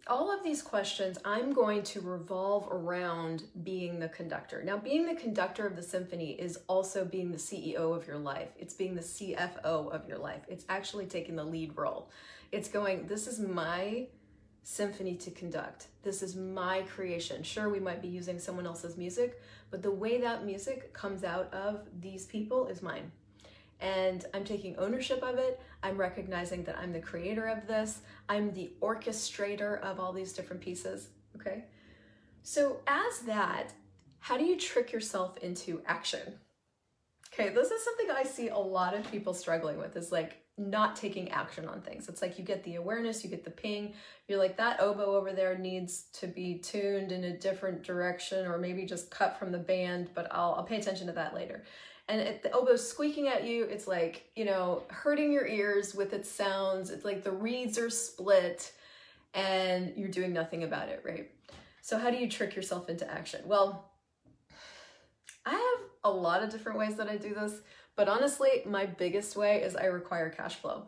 all 0.08 0.32
of 0.32 0.44
these 0.44 0.62
questions 0.62 1.18
I'm 1.26 1.52
going 1.52 1.82
to 1.84 2.02
revolve 2.02 2.68
around 2.72 3.44
being 3.64 4.00
the 4.00 4.10
conductor. 4.10 4.62
Now, 4.64 4.78
being 4.78 5.06
the 5.06 5.16
conductor 5.16 5.66
of 5.66 5.76
the 5.76 5.82
symphony 5.82 6.32
is 6.34 6.60
also 6.68 7.06
being 7.06 7.32
the 7.32 7.38
CEO 7.38 7.96
of 7.96 8.06
your 8.06 8.20
life. 8.20 8.50
It's 8.58 8.74
being 8.74 8.94
the 8.94 9.02
CFO 9.02 9.92
of 9.92 10.08
your 10.08 10.20
life. 10.20 10.42
It's 10.48 10.66
actually 10.70 11.08
taking 11.08 11.36
the 11.36 11.44
lead 11.44 11.76
role. 11.76 12.10
It's 12.52 12.70
going, 12.70 13.08
this 13.08 13.26
is 13.26 13.40
my 13.40 14.08
symphony 14.64 15.16
to 15.16 15.32
conduct. 15.32 15.88
This 16.04 16.22
is 16.22 16.36
my 16.36 16.84
creation. 16.84 17.42
Sure, 17.42 17.70
we 17.70 17.80
might 17.80 18.02
be 18.02 18.08
using 18.08 18.40
someone 18.40 18.68
else's 18.68 18.98
music, 18.98 19.42
but 19.72 19.82
the 19.82 19.92
way 19.92 20.22
that 20.22 20.46
music 20.46 20.94
comes 20.94 21.24
out 21.24 21.52
of 21.54 21.82
these 22.00 22.26
people 22.26 22.68
is 22.68 22.82
mine. 22.82 23.12
And 23.82 24.26
I'm 24.34 24.44
taking 24.44 24.78
ownership 24.78 25.22
of 25.22 25.38
it. 25.38 25.60
I'm 25.84 25.98
recognizing 25.98 26.64
that 26.64 26.78
I'm 26.78 26.94
the 26.94 27.00
creator 27.00 27.48
of 27.48 27.68
this. 27.68 28.00
I'm 28.30 28.54
the 28.54 28.72
orchestrator 28.82 29.82
of 29.82 30.00
all 30.00 30.14
these 30.14 30.34
different 30.34 30.62
pieces. 30.62 31.10
Okay. 31.36 31.66
So, 32.44 32.82
as 32.88 33.20
that, 33.22 33.74
how 34.20 34.38
do 34.38 34.46
you 34.46 34.58
trick 34.58 34.92
yourself 34.92 35.38
into 35.38 35.82
action? 35.86 36.36
Okay, 37.34 37.50
this 37.50 37.70
is 37.70 37.84
something 37.84 38.08
I 38.12 38.24
see 38.24 38.48
a 38.48 38.58
lot 38.58 38.94
of 38.94 39.12
people 39.12 39.34
struggling 39.34 39.78
with 39.78 39.98
is 39.98 40.12
like 40.12 40.38
not 40.58 40.96
taking 40.96 41.30
action 41.32 41.68
on 41.68 41.82
things. 41.82 42.08
It's 42.08 42.22
like 42.22 42.40
you 42.40 42.46
get 42.46 42.64
the 42.64 42.76
awareness, 42.76 43.24
you 43.24 43.30
get 43.30 43.44
the 43.44 43.52
ping, 43.52 43.94
you're 44.28 44.40
like, 44.40 44.56
that 44.58 44.80
oboe 44.80 45.16
over 45.16 45.34
there 45.34 45.58
needs 45.58 46.06
to 46.14 46.28
be 46.28 46.60
tuned 46.60 47.12
in 47.12 47.26
a 47.26 47.38
different 47.38 47.84
direction 47.84 48.48
or 48.48 48.58
maybe 48.58 48.86
just 48.86 49.12
cut 49.12 49.38
from 49.38 49.52
the 49.52 49.58
band, 49.58 50.12
but 50.14 50.28
I'll, 50.32 50.54
I'll 50.54 50.64
pay 50.64 50.78
attention 50.78 51.08
to 51.08 51.14
that 51.14 51.34
later. 51.34 51.64
And 52.08 52.22
it, 52.22 52.44
the 52.44 52.52
oboe's 52.52 52.88
squeaking 52.88 53.28
at 53.28 53.46
you, 53.46 53.64
it's 53.64 53.88
like, 53.88 54.30
you 54.36 54.46
know, 54.46 54.84
hurting 54.90 55.32
your 55.32 55.48
ears 55.48 55.96
with 55.96 56.14
its 56.14 56.30
sounds. 56.30 56.92
It's 56.92 57.04
like 57.04 57.24
the 57.24 57.32
reeds 57.32 57.80
are 57.80 57.90
split 57.90 58.72
and 59.34 59.92
you're 59.96 60.10
doing 60.10 60.32
nothing 60.32 60.64
about 60.64 60.90
it, 60.90 61.02
right? 61.04 61.32
So, 61.82 61.98
how 61.98 62.12
do 62.12 62.18
you 62.18 62.30
trick 62.30 62.56
yourself 62.56 62.90
into 62.90 63.12
action? 63.12 63.42
Well, 63.46 63.92
I 65.46 65.52
have 65.52 65.90
a 66.04 66.10
lot 66.10 66.44
of 66.44 66.52
different 66.52 66.78
ways 66.78 66.96
that 66.96 67.08
I 67.08 67.18
do 67.18 67.34
this, 67.34 67.62
but 67.96 68.08
honestly, 68.08 68.50
my 68.66 68.86
biggest 68.86 69.36
way 69.36 69.62
is 69.62 69.76
I 69.76 69.86
require 69.86 70.30
cash 70.30 70.56
flow. 70.56 70.88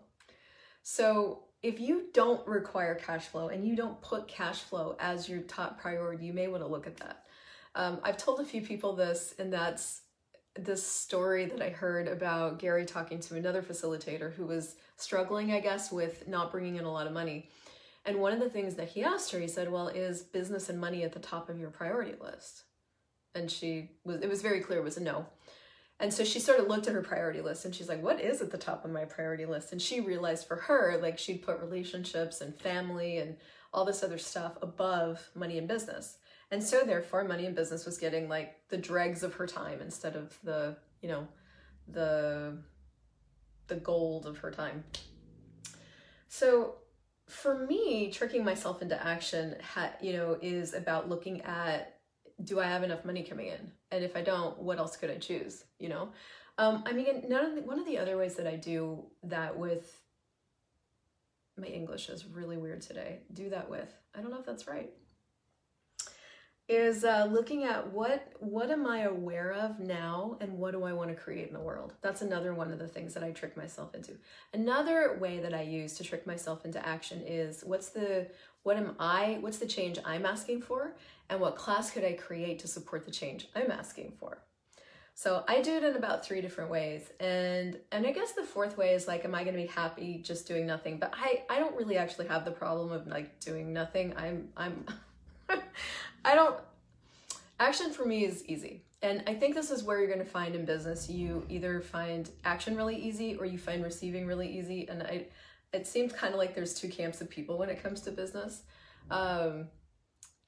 So 0.90 1.44
if 1.64 1.82
you 1.82 2.06
don't 2.14 2.48
require 2.48 2.96
cash 2.96 3.26
flow 3.26 3.50
and 3.50 3.68
you 3.68 3.76
don't 3.76 4.00
put 4.02 4.30
cash 4.30 4.60
flow 4.60 4.96
as 5.02 5.28
your 5.28 5.42
top 5.42 5.82
priority, 5.82 6.26
you 6.26 6.32
may 6.32 6.48
want 6.48 6.64
to 6.64 6.68
look 6.68 6.88
at 6.88 6.96
that. 6.98 7.26
Um, 7.76 8.00
I've 8.04 8.16
told 8.16 8.40
a 8.40 8.46
few 8.46 8.62
people 8.62 8.96
this, 8.96 9.36
and 9.38 9.52
that's 9.52 10.04
this 10.64 10.86
story 10.86 11.46
that 11.46 11.62
I 11.62 11.70
heard 11.70 12.08
about 12.08 12.60
Gary 12.60 12.86
talking 12.86 13.20
to 13.22 13.36
another 13.36 13.62
facilitator 13.62 14.34
who 14.34 14.46
was 14.46 14.76
struggling, 14.96 15.52
I 15.52 15.60
guess, 15.60 15.92
with 15.92 16.28
not 16.28 16.52
bringing 16.52 16.76
in 16.76 16.86
a 16.86 16.92
lot 16.92 17.08
of 17.08 17.14
money. 17.14 17.50
And 18.06 18.20
one 18.20 18.34
of 18.34 18.40
the 18.40 18.50
things 18.50 18.76
that 18.76 18.90
he 18.90 19.04
asked 19.04 19.32
her, 19.32 19.40
he 19.40 19.48
said, 19.48 19.72
Well, 19.72 19.90
is 19.90 20.22
business 20.22 20.70
and 20.70 20.80
money 20.80 21.04
at 21.04 21.14
the 21.14 21.20
top 21.20 21.50
of 21.50 21.60
your 21.60 21.70
priority 21.70 22.14
list? 22.20 22.64
And 23.36 23.52
she 23.52 23.92
was, 24.04 24.22
it 24.22 24.30
was 24.30 24.42
very 24.42 24.62
clear 24.62 24.80
it 24.80 24.84
was 24.84 24.98
a 24.98 25.04
no. 25.04 25.26
And 26.00 26.14
so 26.14 26.24
she 26.24 26.40
sort 26.40 26.60
of 26.60 26.68
looked 26.68 26.88
at 26.88 26.94
her 26.94 27.02
priority 27.02 27.42
list 27.42 27.66
and 27.66 27.74
she's 27.74 27.90
like, 27.90 28.04
what 28.04 28.22
is 28.22 28.42
at 28.42 28.52
the 28.52 28.58
top 28.58 28.86
of 28.86 28.92
my 28.92 29.06
priority 29.06 29.46
list? 29.46 29.72
And 29.72 29.82
she 29.82 30.00
realized 30.00 30.48
for 30.48 30.56
her, 30.56 31.00
like 31.02 31.18
she'd 31.18 31.42
put 31.42 31.60
relationships 31.60 32.42
and 32.42 32.56
family 32.56 33.18
and 33.18 33.38
all 33.74 33.84
this 33.84 34.04
other 34.04 34.20
stuff 34.20 34.54
above 34.62 35.30
money 35.34 35.58
and 35.58 35.68
business. 35.68 36.18
And 36.52 36.64
so 36.64 36.84
therefore 36.84 37.24
money 37.24 37.46
and 37.46 37.56
business 37.56 37.86
was 37.86 37.98
getting 37.98 38.30
like 38.30 38.56
the 38.70 38.78
dregs 38.78 39.24
of 39.24 39.34
her 39.36 39.48
time 39.48 39.82
instead 39.82 40.16
of 40.16 40.38
the, 40.44 40.78
you 41.02 41.10
know, 41.10 41.28
the 41.88 42.58
the 43.68 43.76
gold 43.76 44.26
of 44.26 44.38
her 44.38 44.52
time. 44.52 44.84
So 46.30 46.76
for 47.28 47.66
me, 47.68 48.10
tricking 48.12 48.46
myself 48.46 48.82
into 48.82 49.02
action, 49.06 49.56
ha- 49.74 49.94
you 50.02 50.14
know, 50.14 50.38
is 50.42 50.74
about 50.74 51.10
looking 51.10 51.42
at 51.42 52.00
do 52.44 52.60
I 52.60 52.66
have 52.66 52.84
enough 52.84 53.04
money 53.04 53.24
coming 53.24 53.48
in? 53.48 53.72
And 53.92 54.04
if 54.04 54.16
I 54.16 54.22
don't, 54.22 54.60
what 54.60 54.78
else 54.78 54.96
could 54.96 55.10
I 55.10 55.18
choose? 55.18 55.64
You 55.80 55.90
know, 55.90 56.10
um, 56.58 56.84
I 56.86 56.94
mean, 56.94 57.26
none 57.28 57.46
of 57.46 57.56
the, 57.56 57.62
one 57.62 57.80
of 57.80 57.86
the 57.86 57.98
other 57.98 58.18
ways 58.18 58.36
that 58.36 58.48
I 58.48 58.56
do 58.56 59.06
that 59.24 59.58
with 59.58 60.02
my 61.58 61.68
English 61.68 62.10
is 62.10 62.26
really 62.26 62.58
weird 62.58 62.82
today. 62.82 63.20
Do 63.34 63.50
that 63.50 63.70
with 63.70 63.92
I 64.16 64.22
don't 64.22 64.32
know 64.32 64.40
if 64.40 64.46
that's 64.46 64.68
right. 64.68 64.92
Is 66.70 67.06
uh, 67.06 67.30
looking 67.32 67.64
at 67.64 67.94
what 67.94 68.34
what 68.40 68.70
am 68.72 68.86
I 68.86 69.04
aware 69.04 69.54
of 69.54 69.80
now, 69.80 70.38
and 70.42 70.58
what 70.58 70.72
do 70.72 70.84
I 70.84 70.92
want 70.92 71.10
to 71.10 71.16
create 71.16 71.48
in 71.48 71.54
the 71.54 71.62
world? 71.62 71.94
That's 72.02 72.22
another 72.22 72.54
one 72.54 72.72
of 72.72 72.80
the 72.80 72.90
things 72.90 73.14
that 73.14 73.24
I 73.24 73.32
trick 73.32 73.56
myself 73.56 73.96
into. 73.96 74.18
Another 74.54 75.18
way 75.18 75.40
that 75.40 75.54
I 75.54 75.62
use 75.62 75.94
to 75.94 76.04
trick 76.04 76.28
myself 76.28 76.66
into 76.66 76.86
action 76.86 77.22
is 77.26 77.64
what's 77.66 77.90
the 77.90 78.28
what 78.64 78.76
am 78.76 78.98
I? 79.00 79.38
What's 79.40 79.60
the 79.60 79.66
change 79.66 79.98
I'm 80.04 80.26
asking 80.26 80.62
for, 80.62 80.98
and 81.30 81.40
what 81.40 81.56
class 81.56 81.90
could 81.90 82.04
I 82.04 82.14
create 82.14 82.60
to 82.60 82.68
support 82.68 83.06
the 83.06 83.12
change 83.12 83.48
I'm 83.56 83.72
asking 83.72 84.14
for? 84.20 84.40
So 85.14 85.46
I 85.48 85.62
do 85.62 85.74
it 85.78 85.84
in 85.84 85.96
about 85.96 86.24
three 86.26 86.42
different 86.42 86.70
ways. 86.70 87.10
And 87.22 87.80
and 87.94 88.06
I 88.06 88.12
guess 88.12 88.34
the 88.34 88.44
fourth 88.44 88.78
way 88.78 88.94
is 88.94 89.08
like, 89.08 89.24
am 89.24 89.34
I 89.34 89.46
gonna 89.46 89.56
be 89.56 89.68
happy 89.68 90.20
just 90.22 90.46
doing 90.46 90.68
nothing? 90.68 90.98
But 91.00 91.14
I, 91.16 91.44
I 91.50 91.60
don't 91.60 91.78
really 91.78 91.98
actually 91.98 92.28
have 92.28 92.44
the 92.44 92.52
problem 92.52 92.92
of 92.92 93.08
like 93.08 93.40
doing 93.40 93.72
nothing. 93.72 94.14
I'm 94.18 94.50
I'm 94.58 94.86
I 96.28 96.36
don't 96.36 96.60
action 97.58 97.92
for 97.92 98.06
me 98.06 98.26
is 98.26 98.46
easy. 98.46 98.84
And 99.02 99.24
I 99.28 99.34
think 99.34 99.56
this 99.56 99.72
is 99.72 99.84
where 99.84 100.00
you're 100.00 100.10
gonna 100.10 100.26
find 100.26 100.56
in 100.56 100.66
business. 100.66 101.10
You 101.10 101.46
either 101.48 101.80
find 101.80 102.30
action 102.44 102.76
really 102.76 102.98
easy 102.98 103.36
or 103.36 103.46
you 103.46 103.58
find 103.58 103.82
receiving 103.82 104.28
really 104.28 104.60
easy. 104.60 104.90
And 104.90 105.04
I 105.04 105.28
it 105.72 105.88
seems 105.88 106.12
kind 106.12 106.34
of 106.34 106.38
like 106.38 106.54
there's 106.54 106.74
two 106.74 106.90
camps 106.90 107.22
of 107.22 107.30
people 107.30 107.58
when 107.58 107.70
it 107.70 107.82
comes 107.82 108.02
to 108.02 108.12
business. 108.12 108.64
Um, 109.10 109.68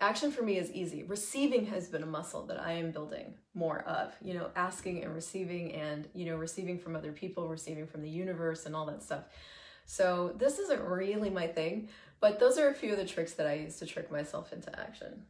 action 0.01 0.31
for 0.31 0.43
me 0.43 0.57
is 0.57 0.71
easy. 0.71 1.03
Receiving 1.03 1.65
has 1.67 1.87
been 1.87 2.03
a 2.03 2.07
muscle 2.07 2.45
that 2.47 2.59
I 2.59 2.73
am 2.73 2.91
building 2.91 3.35
more 3.53 3.79
of, 3.81 4.13
you 4.21 4.33
know, 4.33 4.49
asking 4.55 5.03
and 5.03 5.13
receiving 5.13 5.73
and, 5.73 6.07
you 6.13 6.25
know, 6.25 6.35
receiving 6.35 6.77
from 6.77 6.95
other 6.95 7.11
people, 7.11 7.47
receiving 7.47 7.87
from 7.87 8.01
the 8.01 8.09
universe 8.09 8.65
and 8.65 8.75
all 8.75 8.85
that 8.87 9.03
stuff. 9.03 9.23
So 9.85 10.33
this 10.37 10.59
isn't 10.59 10.81
really 10.81 11.29
my 11.29 11.47
thing, 11.47 11.89
but 12.19 12.39
those 12.39 12.57
are 12.57 12.69
a 12.69 12.73
few 12.73 12.91
of 12.91 12.97
the 12.97 13.05
tricks 13.05 13.33
that 13.33 13.47
I 13.47 13.55
use 13.55 13.77
to 13.79 13.85
trick 13.85 14.11
myself 14.11 14.53
into 14.53 14.77
action. 14.79 15.23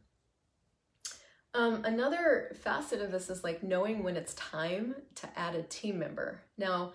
Um, 1.52 1.84
another 1.84 2.52
facet 2.62 3.00
of 3.00 3.10
this 3.10 3.28
is 3.28 3.42
like 3.42 3.62
knowing 3.62 4.02
when 4.02 4.16
it's 4.16 4.34
time 4.34 4.94
to 5.16 5.28
add 5.36 5.54
a 5.56 5.62
team 5.64 5.98
member. 5.98 6.42
Now, 6.56 6.92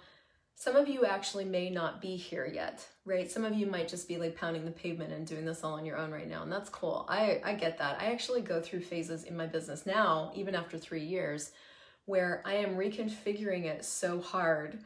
some 0.57 0.77
of 0.77 0.87
you 0.87 1.03
actually 1.05 1.43
may 1.43 1.69
not 1.69 2.01
be 2.01 2.15
here 2.15 2.45
yet, 2.45 2.87
right? 3.03 3.29
Some 3.29 3.43
of 3.43 3.53
you 3.53 3.67
might 3.67 3.89
just 3.89 4.07
be 4.07 4.15
like 4.15 4.37
pounding 4.37 4.63
the 4.63 4.71
pavement 4.71 5.11
and 5.11 5.27
doing 5.27 5.43
this 5.43 5.65
all 5.65 5.73
on 5.73 5.85
your 5.85 5.97
own 5.97 6.11
right 6.11 6.29
now, 6.29 6.43
and 6.43 6.51
that's 6.51 6.69
cool. 6.69 7.05
I, 7.09 7.41
I 7.43 7.53
get 7.55 7.77
that. 7.79 8.01
I 8.01 8.05
actually 8.05 8.41
go 8.41 8.61
through 8.61 8.79
phases 8.79 9.25
in 9.25 9.35
my 9.35 9.47
business 9.47 9.85
now, 9.85 10.31
even 10.33 10.55
after 10.55 10.77
three 10.77 11.03
years, 11.03 11.51
where 12.05 12.41
I 12.45 12.53
am 12.55 12.77
reconfiguring 12.77 13.65
it 13.65 13.83
so 13.83 14.21
hard 14.21 14.79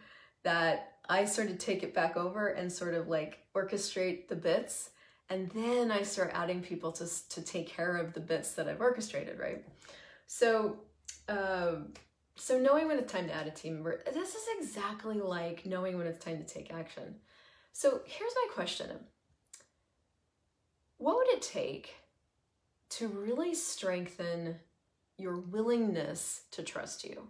that 0.44 0.94
I 1.08 1.26
sort 1.26 1.52
of 1.52 1.60
take 1.60 1.84
it 1.84 1.94
back 1.94 2.18
over 2.18 2.48
and 2.48 2.72
sort 2.72 2.96
of 2.96 3.08
like 3.08 3.40
orchestrate 3.56 4.28
the 4.28 4.36
bits. 4.36 4.90
And 5.30 5.50
then 5.52 5.92
I 5.92 6.02
start 6.02 6.32
adding 6.34 6.62
people 6.62 6.92
to, 6.94 7.08
to 7.30 7.42
take 7.42 7.68
care 7.68 7.98
of 7.98 8.14
the 8.14 8.20
bits 8.20 8.54
that 8.54 8.68
I've 8.68 8.82
orchestrated, 8.82 9.40
right? 9.40 9.64
So, 10.26 10.78
um, 11.28 11.94
so 12.36 12.58
knowing 12.58 12.88
when 12.88 12.98
it's 12.98 13.12
time 13.12 13.28
to 13.28 13.34
add 13.34 13.46
a 13.46 13.52
team 13.52 13.76
member, 13.76 14.02
this 14.12 14.34
is 14.34 14.44
exactly 14.58 15.20
like 15.20 15.66
knowing 15.66 15.98
when 15.98 16.08
it's 16.08 16.24
time 16.24 16.40
to 16.40 16.46
take 16.46 16.74
action. 16.74 17.16
So 17.74 18.02
here's 18.06 18.34
my 18.36 18.54
question. 18.54 18.90
What 20.98 21.18
would 21.18 21.28
it 21.30 21.42
take 21.42 21.94
to 22.92 23.08
really 23.08 23.54
strengthen 23.54 24.56
your 25.18 25.38
willingness 25.38 26.42
to 26.52 26.64
trust 26.64 27.04
you? 27.04 27.28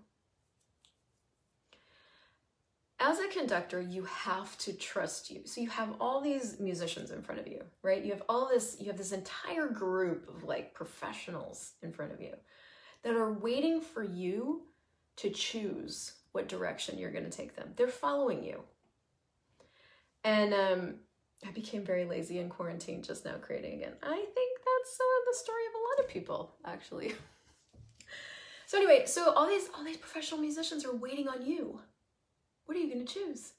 As 3.01 3.19
a 3.19 3.27
conductor, 3.29 3.79
you 3.79 4.03
have 4.03 4.57
to 4.59 4.73
trust 4.73 5.31
you. 5.31 5.41
So 5.45 5.61
you 5.61 5.69
have 5.69 5.95
all 6.01 6.19
these 6.19 6.59
musicians 6.59 7.11
in 7.11 7.21
front 7.21 7.39
of 7.39 7.47
you, 7.47 7.61
right? 7.81 8.03
You 8.03 8.11
have 8.11 8.23
all 8.27 8.49
this, 8.49 8.75
you 8.79 8.87
have 8.87 8.97
this 8.97 9.13
entire 9.13 9.69
group 9.69 10.27
of 10.27 10.43
like 10.43 10.73
professionals 10.73 11.73
in 11.81 11.93
front 11.93 12.11
of 12.11 12.19
you 12.19 12.33
that 13.03 13.15
are 13.15 13.31
waiting 13.31 13.79
for 13.79 14.03
you 14.03 14.63
to 15.17 15.29
choose 15.29 16.13
what 16.33 16.49
direction 16.49 16.97
you're 16.97 17.11
going 17.11 17.23
to 17.23 17.29
take 17.29 17.55
them. 17.55 17.69
They're 17.77 17.87
following 17.87 18.43
you. 18.43 18.63
And 20.25 20.53
um, 20.53 20.95
I 21.47 21.51
became 21.51 21.85
very 21.85 22.03
lazy 22.03 22.39
in 22.39 22.49
quarantine 22.49 23.01
just 23.01 23.23
now 23.23 23.35
creating 23.41 23.75
again. 23.75 23.93
I 24.03 24.15
think 24.15 24.59
that's 24.59 24.99
uh, 24.99 25.31
the 25.31 25.37
story 25.37 25.61
of 25.67 25.73
a 25.73 26.01
lot 26.01 26.05
of 26.05 26.11
people, 26.11 26.55
actually. 26.65 27.13
so 28.65 28.77
anyway, 28.77 29.03
so 29.05 29.31
all 29.33 29.47
these 29.47 29.69
all 29.75 29.85
these 29.85 29.97
professional 29.97 30.41
musicians 30.41 30.83
are 30.83 30.95
waiting 30.95 31.29
on 31.29 31.45
you. 31.45 31.79
What 32.69 32.77
are 32.77 32.81
you 32.81 32.93
going 32.93 33.03
to 33.03 33.11
choose? 33.11 33.53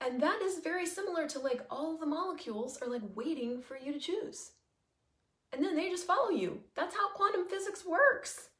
And 0.00 0.22
that 0.22 0.40
is 0.42 0.60
very 0.60 0.86
similar 0.86 1.26
to 1.26 1.40
like 1.40 1.66
all 1.68 1.98
the 1.98 2.06
molecules 2.06 2.78
are 2.80 2.88
like 2.88 3.02
waiting 3.16 3.60
for 3.60 3.76
you 3.76 3.92
to 3.92 3.98
choose. 3.98 4.52
And 5.52 5.64
then 5.64 5.74
they 5.74 5.90
just 5.90 6.06
follow 6.06 6.30
you. 6.30 6.60
That's 6.76 6.94
how 6.94 7.10
quantum 7.10 7.48
physics 7.48 7.84
works 7.84 8.50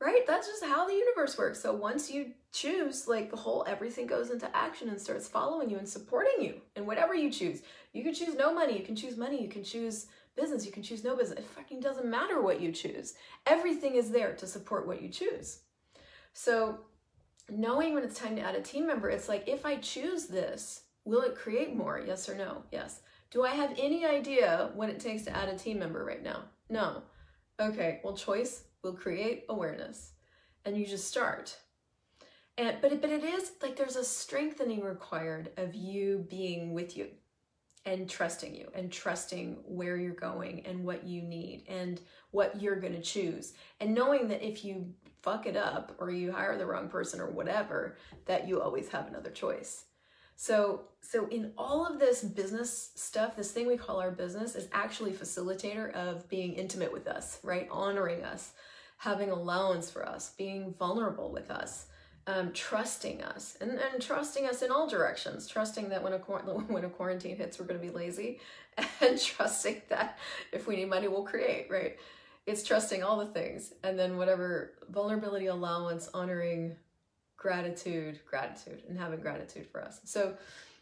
right? 0.00 0.26
That's 0.26 0.46
just 0.46 0.64
how 0.64 0.86
the 0.86 0.94
universe 0.94 1.38
works. 1.38 1.60
So 1.60 1.72
once 1.74 2.10
you 2.10 2.32
choose, 2.52 3.08
like 3.08 3.30
the 3.30 3.36
whole 3.36 3.64
everything 3.66 4.06
goes 4.06 4.30
into 4.30 4.54
action 4.54 4.88
and 4.88 5.00
starts 5.00 5.28
following 5.28 5.70
you 5.70 5.78
and 5.78 5.88
supporting 5.88 6.44
you 6.44 6.60
in 6.74 6.86
whatever 6.86 7.14
you 7.14 7.30
choose. 7.30 7.62
You 7.92 8.02
can 8.02 8.14
choose 8.14 8.34
no 8.34 8.52
money, 8.52 8.78
you 8.78 8.84
can 8.84 8.96
choose 8.96 9.16
money, 9.16 9.40
you 9.40 9.48
can 9.48 9.64
choose 9.64 10.06
business, 10.36 10.66
you 10.66 10.72
can 10.72 10.82
choose 10.82 11.02
no 11.02 11.16
business. 11.16 11.38
It 11.38 11.46
fucking 11.46 11.80
doesn't 11.80 12.06
matter 12.10 12.42
what 12.42 12.60
you 12.60 12.72
choose. 12.72 13.14
Everything 13.46 13.94
is 13.94 14.10
there 14.10 14.34
to 14.34 14.46
support 14.46 14.86
what 14.86 15.00
you 15.00 15.08
choose. 15.08 15.60
So 16.34 16.80
knowing 17.50 17.94
when 17.94 18.02
it's 18.02 18.18
time 18.18 18.36
to 18.36 18.42
add 18.42 18.54
a 18.54 18.62
team 18.62 18.86
member, 18.86 19.08
it's 19.08 19.28
like 19.28 19.48
if 19.48 19.64
I 19.64 19.76
choose 19.76 20.26
this, 20.26 20.82
will 21.04 21.22
it 21.22 21.36
create 21.36 21.74
more? 21.74 22.02
Yes 22.04 22.28
or 22.28 22.34
no? 22.34 22.62
Yes. 22.72 23.00
Do 23.30 23.44
I 23.44 23.50
have 23.50 23.74
any 23.78 24.04
idea 24.04 24.70
what 24.74 24.88
it 24.88 25.00
takes 25.00 25.22
to 25.24 25.36
add 25.36 25.48
a 25.48 25.58
team 25.58 25.78
member 25.78 26.04
right 26.04 26.22
now? 26.22 26.44
No. 26.68 27.02
Okay, 27.60 28.00
well, 28.04 28.16
choice 28.16 28.64
will 28.82 28.92
create 28.92 29.44
awareness. 29.48 30.12
And 30.64 30.76
you 30.76 30.86
just 30.86 31.08
start. 31.08 31.56
And 32.58 32.76
but 32.80 32.92
it, 32.92 33.00
but 33.00 33.10
it 33.10 33.24
is 33.24 33.52
like 33.62 33.76
there's 33.76 33.96
a 33.96 34.04
strengthening 34.04 34.82
required 34.82 35.50
of 35.56 35.74
you 35.74 36.26
being 36.30 36.72
with 36.72 36.96
you 36.96 37.08
and 37.84 38.08
trusting 38.08 38.54
you 38.54 38.68
and 38.74 38.90
trusting 38.90 39.58
where 39.64 39.96
you're 39.96 40.12
going 40.12 40.64
and 40.66 40.84
what 40.84 41.04
you 41.06 41.22
need 41.22 41.64
and 41.68 42.00
what 42.30 42.60
you're 42.60 42.80
going 42.80 42.94
to 42.94 43.00
choose 43.00 43.52
and 43.80 43.94
knowing 43.94 44.26
that 44.28 44.42
if 44.42 44.64
you 44.64 44.92
fuck 45.26 45.44
it 45.44 45.56
up 45.56 45.92
or 45.98 46.08
you 46.08 46.30
hire 46.30 46.56
the 46.56 46.64
wrong 46.64 46.88
person 46.88 47.20
or 47.20 47.28
whatever 47.28 47.96
that 48.26 48.46
you 48.46 48.60
always 48.62 48.88
have 48.88 49.08
another 49.08 49.30
choice. 49.30 49.86
So 50.36 50.82
so 51.00 51.26
in 51.28 51.52
all 51.58 51.84
of 51.84 51.98
this 51.98 52.22
business 52.22 52.92
stuff 52.94 53.34
this 53.34 53.50
thing 53.50 53.66
we 53.66 53.76
call 53.76 54.00
our 54.00 54.12
business 54.12 54.54
is 54.54 54.68
actually 54.72 55.10
facilitator 55.10 55.92
of 55.94 56.28
being 56.28 56.54
intimate 56.54 56.92
with 56.92 57.08
us 57.08 57.40
right? 57.42 57.66
Honoring 57.72 58.22
us 58.22 58.52
having 58.98 59.30
allowance 59.30 59.90
for 59.90 60.08
us 60.08 60.32
being 60.38 60.74
vulnerable 60.78 61.32
with 61.32 61.50
us 61.50 61.86
um, 62.28 62.52
trusting 62.52 63.22
us 63.22 63.56
and, 63.60 63.70
and 63.70 64.02
trusting 64.02 64.46
us 64.46 64.62
in 64.62 64.72
all 64.72 64.88
directions, 64.88 65.46
trusting 65.46 65.90
that 65.90 66.02
when 66.02 66.12
a, 66.12 66.18
when 66.68 66.84
a 66.84 66.88
quarantine 66.88 67.36
hits, 67.36 67.58
we're 67.58 67.66
going 67.66 67.80
to 67.80 67.86
be 67.86 67.92
lazy, 67.92 68.40
and 69.00 69.20
trusting 69.20 69.82
that 69.90 70.18
if 70.52 70.66
we 70.66 70.74
need 70.76 70.90
money, 70.90 71.06
we'll 71.06 71.22
create, 71.22 71.68
right? 71.70 71.96
It's 72.46 72.62
trusting 72.62 73.02
all 73.02 73.18
the 73.18 73.26
things. 73.26 73.72
And 73.82 73.98
then 73.98 74.16
whatever 74.16 74.72
vulnerability, 74.88 75.46
allowance, 75.46 76.08
honoring, 76.14 76.76
gratitude, 77.36 78.20
gratitude, 78.28 78.82
and 78.88 78.98
having 78.98 79.20
gratitude 79.20 79.66
for 79.66 79.82
us. 79.82 80.00
So 80.04 80.36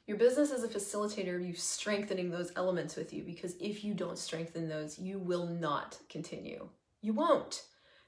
your 0.07 0.19
business 0.19 0.53
as 0.53 0.63
a 0.63 0.69
facilitator 0.69 1.45
you 1.45 1.55
strengthening 1.55 2.31
those 2.31 2.53
elements 2.57 2.97
with 2.97 3.13
you 3.13 3.23
because 3.23 3.57
if 3.59 3.83
you 3.83 3.95
don't 3.95 4.19
strengthen 4.19 4.69
those, 4.69 4.99
you 4.99 5.19
will 5.19 5.47
not 5.47 5.99
continue. 6.09 6.69
You 7.01 7.15
won't 7.15 7.65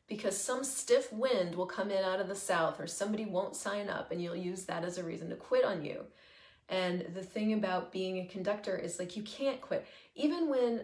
because 0.06 0.38
some 0.38 0.62
stiff 0.62 1.12
wind 1.12 1.54
will 1.54 1.66
come 1.66 1.90
in 1.90 2.04
out 2.04 2.20
of 2.20 2.28
the 2.28 2.34
south 2.34 2.78
or 2.78 2.86
somebody 2.86 3.24
won't 3.24 3.56
sign 3.56 3.88
up 3.88 4.12
and 4.12 4.22
you'll 4.22 4.36
use 4.36 4.64
that 4.64 4.84
as 4.84 4.98
a 4.98 5.04
reason 5.04 5.30
to 5.30 5.36
quit 5.36 5.64
on 5.64 5.84
you. 5.84 6.04
And 6.68 7.06
the 7.14 7.22
thing 7.22 7.52
about 7.52 7.92
being 7.92 8.18
a 8.18 8.26
conductor 8.26 8.76
is 8.76 8.98
like 8.98 9.16
you 9.16 9.22
can't 9.22 9.60
quit. 9.60 9.86
Even 10.14 10.48
when 10.48 10.82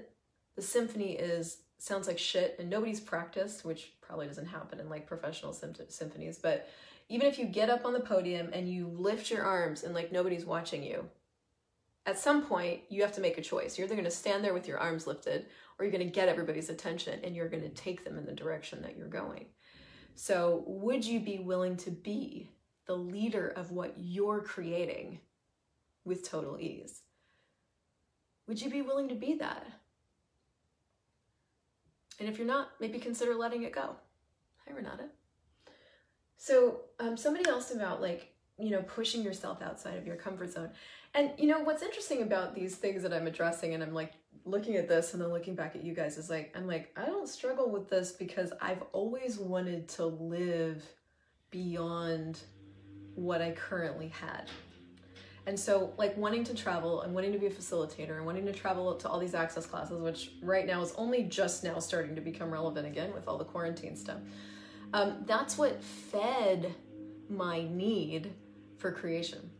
the 0.56 0.62
symphony 0.62 1.12
is 1.12 1.58
sounds 1.82 2.06
like 2.06 2.18
shit 2.18 2.54
and 2.60 2.70
nobody's 2.70 3.00
practiced, 3.00 3.64
which 3.64 3.92
probably 4.00 4.28
doesn't 4.28 4.46
happen 4.46 4.78
in 4.78 4.88
like 4.88 5.04
professional 5.04 5.52
symphonies, 5.52 6.38
but 6.40 6.68
even 7.08 7.26
if 7.26 7.38
you 7.38 7.44
get 7.44 7.70
up 7.70 7.84
on 7.84 7.92
the 7.92 8.00
podium 8.00 8.50
and 8.52 8.68
you 8.68 8.86
lift 8.86 9.30
your 9.30 9.42
arms 9.42 9.82
and 9.82 9.92
like 9.92 10.12
nobody's 10.12 10.44
watching 10.44 10.84
you, 10.84 11.04
at 12.06 12.18
some 12.18 12.42
point 12.46 12.80
you 12.88 13.02
have 13.02 13.12
to 13.12 13.20
make 13.20 13.36
a 13.36 13.42
choice. 13.42 13.76
You're 13.76 13.86
either 13.86 13.96
going 13.96 14.04
to 14.04 14.12
stand 14.12 14.44
there 14.44 14.54
with 14.54 14.68
your 14.68 14.78
arms 14.78 15.08
lifted 15.08 15.46
or 15.76 15.84
you're 15.84 15.92
going 15.92 16.06
to 16.06 16.12
get 16.12 16.28
everybody's 16.28 16.68
attention 16.68 17.18
and 17.24 17.34
you're 17.34 17.48
going 17.48 17.64
to 17.64 17.68
take 17.70 18.04
them 18.04 18.16
in 18.16 18.26
the 18.26 18.32
direction 18.32 18.80
that 18.82 18.96
you're 18.96 19.08
going. 19.08 19.46
So, 20.14 20.62
would 20.66 21.04
you 21.04 21.18
be 21.18 21.38
willing 21.38 21.76
to 21.78 21.90
be 21.90 22.50
the 22.86 22.94
leader 22.94 23.48
of 23.48 23.72
what 23.72 23.94
you're 23.96 24.42
creating 24.42 25.18
with 26.04 26.28
total 26.28 26.60
ease? 26.60 27.00
Would 28.46 28.60
you 28.60 28.70
be 28.70 28.82
willing 28.82 29.08
to 29.08 29.14
be 29.14 29.34
that? 29.36 29.66
And 32.22 32.30
if 32.30 32.38
you're 32.38 32.46
not, 32.46 32.68
maybe 32.78 33.00
consider 33.00 33.34
letting 33.34 33.64
it 33.64 33.72
go. 33.72 33.96
Hi, 34.64 34.72
Renata. 34.72 35.06
So, 36.36 36.82
um, 37.00 37.16
somebody 37.16 37.50
else 37.50 37.74
about 37.74 38.00
like, 38.00 38.32
you 38.60 38.70
know, 38.70 38.82
pushing 38.82 39.24
yourself 39.24 39.60
outside 39.60 39.96
of 39.96 40.06
your 40.06 40.14
comfort 40.14 40.52
zone. 40.52 40.70
And, 41.14 41.32
you 41.36 41.48
know, 41.48 41.58
what's 41.64 41.82
interesting 41.82 42.22
about 42.22 42.54
these 42.54 42.76
things 42.76 43.02
that 43.02 43.12
I'm 43.12 43.26
addressing, 43.26 43.74
and 43.74 43.82
I'm 43.82 43.92
like 43.92 44.12
looking 44.44 44.76
at 44.76 44.88
this 44.88 45.14
and 45.14 45.20
then 45.20 45.32
looking 45.32 45.56
back 45.56 45.74
at 45.74 45.82
you 45.82 45.94
guys 45.94 46.16
is 46.16 46.30
like 46.30 46.54
I'm 46.56 46.68
like 46.68 46.92
I 46.96 47.06
don't 47.06 47.28
struggle 47.28 47.70
with 47.70 47.90
this 47.90 48.12
because 48.12 48.52
I've 48.60 48.82
always 48.92 49.38
wanted 49.38 49.88
to 49.90 50.06
live 50.06 50.84
beyond 51.50 52.38
what 53.16 53.42
I 53.42 53.50
currently 53.50 54.08
had. 54.08 54.48
And 55.46 55.58
so 55.58 55.92
like 55.96 56.16
wanting 56.16 56.44
to 56.44 56.54
travel 56.54 57.02
and 57.02 57.14
wanting 57.14 57.32
to 57.32 57.38
be 57.38 57.46
a 57.46 57.50
facilitator 57.50 58.16
and 58.16 58.24
wanting 58.24 58.46
to 58.46 58.52
travel 58.52 58.94
to 58.94 59.08
all 59.08 59.18
these 59.18 59.34
access 59.34 59.66
classes 59.66 60.00
which 60.00 60.32
right 60.40 60.66
now 60.66 60.80
is 60.82 60.92
only 60.96 61.24
just 61.24 61.64
now 61.64 61.80
starting 61.80 62.14
to 62.14 62.20
become 62.20 62.50
relevant 62.50 62.86
again 62.86 63.12
with 63.12 63.26
all 63.26 63.38
the 63.38 63.44
quarantine 63.44 63.96
stuff. 63.96 64.18
Um, 64.92 65.24
that's 65.26 65.58
what 65.58 65.82
fed 65.82 66.74
my 67.28 67.62
need 67.62 68.32
for 68.78 68.92
creation. 68.92 69.50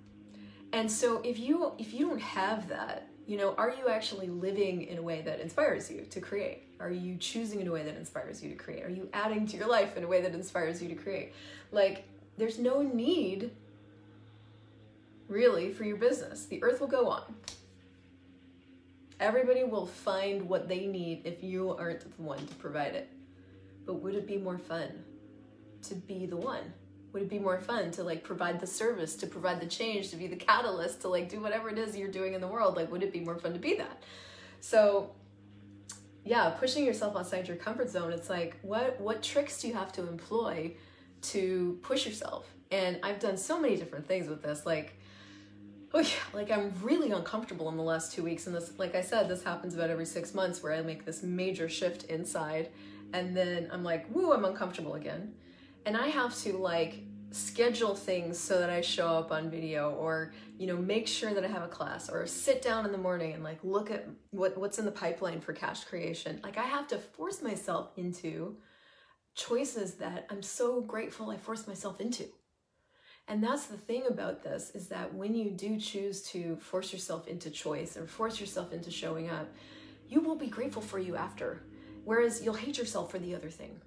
And 0.73 0.91
so 0.91 1.21
if 1.25 1.39
you 1.39 1.73
if 1.79 1.93
you 1.93 2.09
don't 2.09 2.21
have 2.21 2.69
that 2.69 3.09
you 3.27 3.37
know, 3.37 3.55
are 3.55 3.71
you 3.71 3.89
actually 3.89 4.29
living 4.29 4.83
in 4.83 4.99
a 4.99 5.03
way 5.03 5.23
that 5.23 5.41
inspires 5.41 5.91
you 5.91 6.05
to 6.11 6.21
create? 6.21 6.65
Are 6.81 6.91
you 6.91 7.17
choosing 7.17 7.61
in 7.61 7.69
a 7.69 7.73
way 7.73 7.85
that 7.85 7.97
inspires 7.97 8.43
you 8.43 8.51
to 8.51 8.57
create? 8.57 8.85
Are 8.85 8.91
you 8.91 9.09
adding 9.13 9.47
to 9.47 9.57
your 9.57 9.69
life 9.69 9.97
in 9.97 10.05
a 10.05 10.09
way 10.09 10.21
that 10.23 10.35
inspires 10.35 10.83
you 10.83 10.89
to 10.89 10.95
create? 10.95 11.33
Like, 11.71 12.05
there's 12.37 12.59
no 12.59 12.83
need 12.83 13.53
really 15.33 15.73
for 15.73 15.85
your 15.85 15.97
business. 15.97 16.47
The 16.47 16.63
earth 16.63 16.81
will 16.81 16.89
go 16.89 17.09
on. 17.09 17.23
Everybody 19.19 19.65
will 19.65 19.87
find 19.87 20.49
what 20.49 20.69
they 20.69 20.87
need 20.87 21.23
if 21.25 21.43
you 21.43 21.71
aren't 21.77 22.01
the 22.01 22.23
one 22.23 22.47
to 22.47 22.55
provide 22.57 22.95
it. 22.95 23.09
But 23.87 23.95
would 23.95 24.15
it 24.15 24.27
be 24.27 24.37
more 24.37 24.59
fun 24.59 25.05
to 25.83 25.95
be 25.95 26.27
the 26.27 26.37
one? 26.37 26.73
would 27.13 27.23
it 27.23 27.29
be 27.29 27.39
more 27.39 27.59
fun 27.59 27.91
to 27.93 28.03
like 28.03 28.25
provide 28.25 28.61
the 28.61 28.67
service 28.67 29.15
to 29.17 29.27
provide 29.27 29.61
the 29.61 29.67
change 29.67 30.11
to 30.11 30.17
be 30.17 30.27
the 30.27 30.37
catalyst 30.37 31.03
to 31.03 31.09
like 31.09 31.29
do 31.29 31.41
whatever 31.41 31.69
it 31.69 31.79
is 31.79 31.97
you're 31.97 32.09
doing 32.09 32.35
in 32.35 32.41
the 32.41 32.49
world 32.49 32.77
like 32.77 32.91
would 32.91 33.03
it 33.03 33.13
be 33.13 33.21
more 33.21 33.37
fun 33.37 33.53
to 33.53 33.59
be 33.59 33.75
that 33.75 34.03
so 34.61 35.11
yeah 36.25 36.51
pushing 36.51 36.85
yourself 36.85 37.17
outside 37.17 37.47
your 37.47 37.57
comfort 37.57 37.91
zone 37.91 38.13
it's 38.13 38.31
like 38.31 38.57
what 38.63 39.01
what 39.01 39.23
tricks 39.23 39.61
do 39.61 39.69
you 39.69 39.75
have 39.75 39.93
to 39.93 40.07
employ 40.09 40.73
to 41.21 41.79
push 41.83 42.07
yourself 42.07 42.47
and 42.71 42.99
i've 43.03 43.21
done 43.21 43.37
so 43.37 43.61
many 43.61 43.77
different 43.77 44.07
things 44.07 44.29
with 44.29 44.43
this 44.43 44.65
like 44.65 44.95
oh 45.95 46.01
yeah 46.01 46.09
like 46.33 46.51
i'm 46.51 46.73
really 46.83 47.11
uncomfortable 47.11 47.69
in 47.69 47.77
the 47.77 47.83
last 47.83 48.13
two 48.13 48.23
weeks 48.23 48.47
and 48.47 48.57
this 48.57 48.73
like 48.79 48.95
i 48.95 49.01
said 49.01 49.29
this 49.29 49.43
happens 49.43 49.75
about 49.75 49.91
every 49.91 50.07
six 50.07 50.35
months 50.35 50.63
where 50.63 50.73
i 50.73 50.81
make 50.81 51.05
this 51.05 51.23
major 51.23 51.69
shift 51.69 52.05
inside 52.05 52.71
and 53.13 53.37
then 53.37 53.69
i'm 53.73 53.85
like 53.85 54.07
woo 54.15 54.33
i'm 54.33 54.45
uncomfortable 54.45 54.95
again. 54.95 55.35
And 55.85 55.97
I 55.97 56.09
have 56.09 56.37
to 56.43 56.57
like 56.57 57.03
schedule 57.31 57.95
things 57.95 58.39
so 58.39 58.59
that 58.59 58.69
I 58.69 58.83
show 58.83 59.09
up 59.09 59.33
on 59.33 59.51
video 59.51 59.93
or 59.93 60.33
you 60.59 60.67
know 60.67 60.77
make 60.77 61.09
sure 61.09 61.33
that 61.33 61.45
I 61.45 61.49
have 61.49 61.63
a 61.63 61.69
class 61.69 62.11
or 62.11 62.27
sit 62.27 62.61
down 62.61 62.85
in 62.85 62.93
the 62.93 62.99
morning 62.99 63.33
and 63.33 63.43
like 63.43 63.59
look 63.63 63.91
at 63.91 64.07
what 64.31 64.57
what's 64.59 64.79
in 64.79 64.85
the 64.85 64.93
pipeline 64.93 65.41
for 65.41 65.53
cash 65.53 65.85
creation. 65.85 66.41
Like 66.43 66.59
I 66.59 66.65
have 66.65 66.87
to 66.89 66.99
force 66.99 67.43
myself 67.43 67.91
into 67.97 68.57
choices 69.35 69.95
that 69.95 70.27
I'm 70.31 70.43
so 70.43 70.83
grateful 70.83 71.31
I 71.31 71.37
forced 71.37 71.67
myself 71.67 72.01
into 72.01 72.27
and 73.29 73.43
that's 73.43 73.67
the 73.67 73.77
thing 73.77 74.05
about 74.09 74.43
this 74.43 74.71
is 74.75 74.89
that 74.89 75.15
when 75.15 75.35
you 75.35 75.51
do 75.51 75.79
choose 75.79 76.23
to 76.23 76.57
force 76.57 76.93
yourself 76.93 77.29
into 77.29 77.51
choice 77.51 77.97
or 77.97 78.07
force 78.07 78.41
yourself 78.41 78.73
into 78.73 78.91
showing 78.91 79.31
up 79.31 79.49
you 80.09 80.21
will 80.21 80.37
be 80.37 80.49
grateful 80.49 80.83
for 80.83 80.99
you 80.99 81.17
after 81.17 81.63
whereas 82.05 82.43
you'll 82.43 82.55
hate 82.55 82.79
yourself 82.79 83.11
for 83.11 83.19
the 83.19 83.35
other 83.35 83.51
thing 83.51 83.81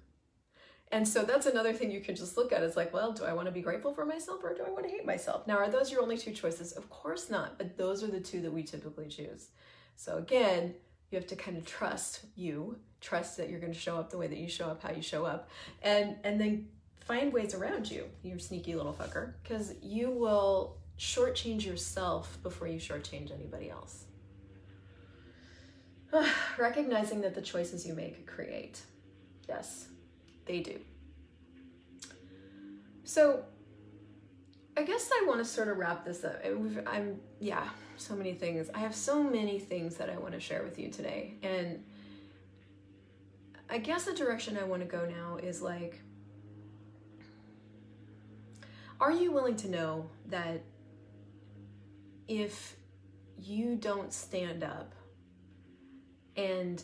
and 0.92 1.06
so 1.06 1.24
that's 1.24 1.46
another 1.46 1.72
thing 1.72 1.90
you 1.90 2.00
can 2.00 2.14
just 2.14 2.36
look 2.36 2.52
at 2.52 2.62
is 2.62 2.76
like, 2.76 2.94
well, 2.94 3.12
do 3.12 3.24
I 3.24 3.32
want 3.32 3.46
to 3.46 3.52
be 3.52 3.60
grateful 3.60 3.92
for 3.92 4.04
myself 4.04 4.44
or 4.44 4.54
do 4.54 4.62
I 4.64 4.70
want 4.70 4.84
to 4.84 4.90
hate 4.90 5.04
myself? 5.04 5.46
Now, 5.46 5.56
are 5.56 5.68
those 5.68 5.90
your 5.90 6.00
only 6.00 6.16
two 6.16 6.32
choices? 6.32 6.72
Of 6.72 6.88
course 6.90 7.28
not, 7.28 7.58
but 7.58 7.76
those 7.76 8.04
are 8.04 8.06
the 8.06 8.20
two 8.20 8.40
that 8.42 8.52
we 8.52 8.62
typically 8.62 9.08
choose. 9.08 9.48
So 9.96 10.18
again, 10.18 10.74
you 11.10 11.18
have 11.18 11.26
to 11.28 11.36
kind 11.36 11.56
of 11.56 11.66
trust 11.66 12.26
you, 12.36 12.76
trust 13.00 13.36
that 13.36 13.48
you're 13.48 13.60
going 13.60 13.72
to 13.72 13.78
show 13.78 13.96
up 13.96 14.10
the 14.10 14.18
way 14.18 14.28
that 14.28 14.38
you 14.38 14.48
show 14.48 14.66
up, 14.66 14.82
how 14.82 14.92
you 14.92 15.02
show 15.02 15.24
up, 15.24 15.48
and 15.82 16.16
and 16.24 16.40
then 16.40 16.68
find 17.00 17.32
ways 17.32 17.54
around 17.54 17.90
you, 17.90 18.04
you 18.22 18.38
sneaky 18.38 18.74
little 18.74 18.92
fucker, 18.92 19.34
because 19.42 19.74
you 19.82 20.10
will 20.10 20.76
shortchange 20.98 21.64
yourself 21.64 22.38
before 22.42 22.68
you 22.68 22.78
shortchange 22.78 23.32
anybody 23.32 23.70
else. 23.70 24.04
Recognizing 26.58 27.20
that 27.22 27.34
the 27.34 27.42
choices 27.42 27.86
you 27.86 27.94
make 27.94 28.26
create. 28.26 28.80
Yes, 29.48 29.86
they 30.46 30.60
do. 30.60 30.78
So 33.04 33.44
I 34.76 34.82
guess 34.82 35.10
I 35.12 35.24
want 35.26 35.38
to 35.38 35.44
sort 35.44 35.68
of 35.68 35.78
wrap 35.78 36.04
this 36.04 36.22
up. 36.24 36.42
I'm, 36.44 37.20
yeah, 37.40 37.66
so 37.96 38.14
many 38.14 38.34
things. 38.34 38.68
I 38.74 38.80
have 38.80 38.94
so 38.94 39.22
many 39.22 39.58
things 39.58 39.96
that 39.96 40.10
I 40.10 40.18
want 40.18 40.34
to 40.34 40.40
share 40.40 40.62
with 40.62 40.78
you 40.78 40.90
today. 40.90 41.34
And 41.42 41.82
I 43.70 43.78
guess 43.78 44.04
the 44.04 44.12
direction 44.12 44.58
I 44.58 44.64
want 44.64 44.82
to 44.82 44.88
go 44.88 45.06
now 45.06 45.38
is 45.42 45.62
like, 45.62 46.00
are 49.00 49.12
you 49.12 49.32
willing 49.32 49.56
to 49.56 49.68
know 49.68 50.08
that 50.26 50.62
if 52.28 52.76
you 53.38 53.76
don't 53.76 54.12
stand 54.12 54.64
up 54.64 54.94
and 56.36 56.82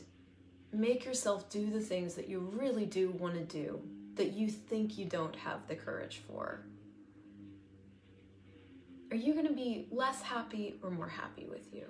make 0.73 1.05
yourself 1.05 1.49
do 1.51 1.71
the 1.71 1.81
things 1.81 2.15
that 2.15 2.29
you 2.29 2.41
really 2.55 2.87
do 2.87 3.11
want 3.11 3.35
to 3.35 3.45
do 3.45 3.81
that 4.15 4.33
you 4.33 4.49
think 4.49 4.99
you 4.99 5.05
don't 5.05 5.37
have 5.37 5.67
the 5.69 5.75
courage 5.75 6.21
for? 6.27 6.61
Are 9.11 9.17
you 9.17 9.35
going 9.35 9.47
to 9.47 9.53
be 9.53 9.87
less 9.91 10.23
happy 10.23 10.75
or 10.83 10.91
more 10.91 11.09
happy 11.09 11.47
with 11.47 11.73
you? 11.73 11.85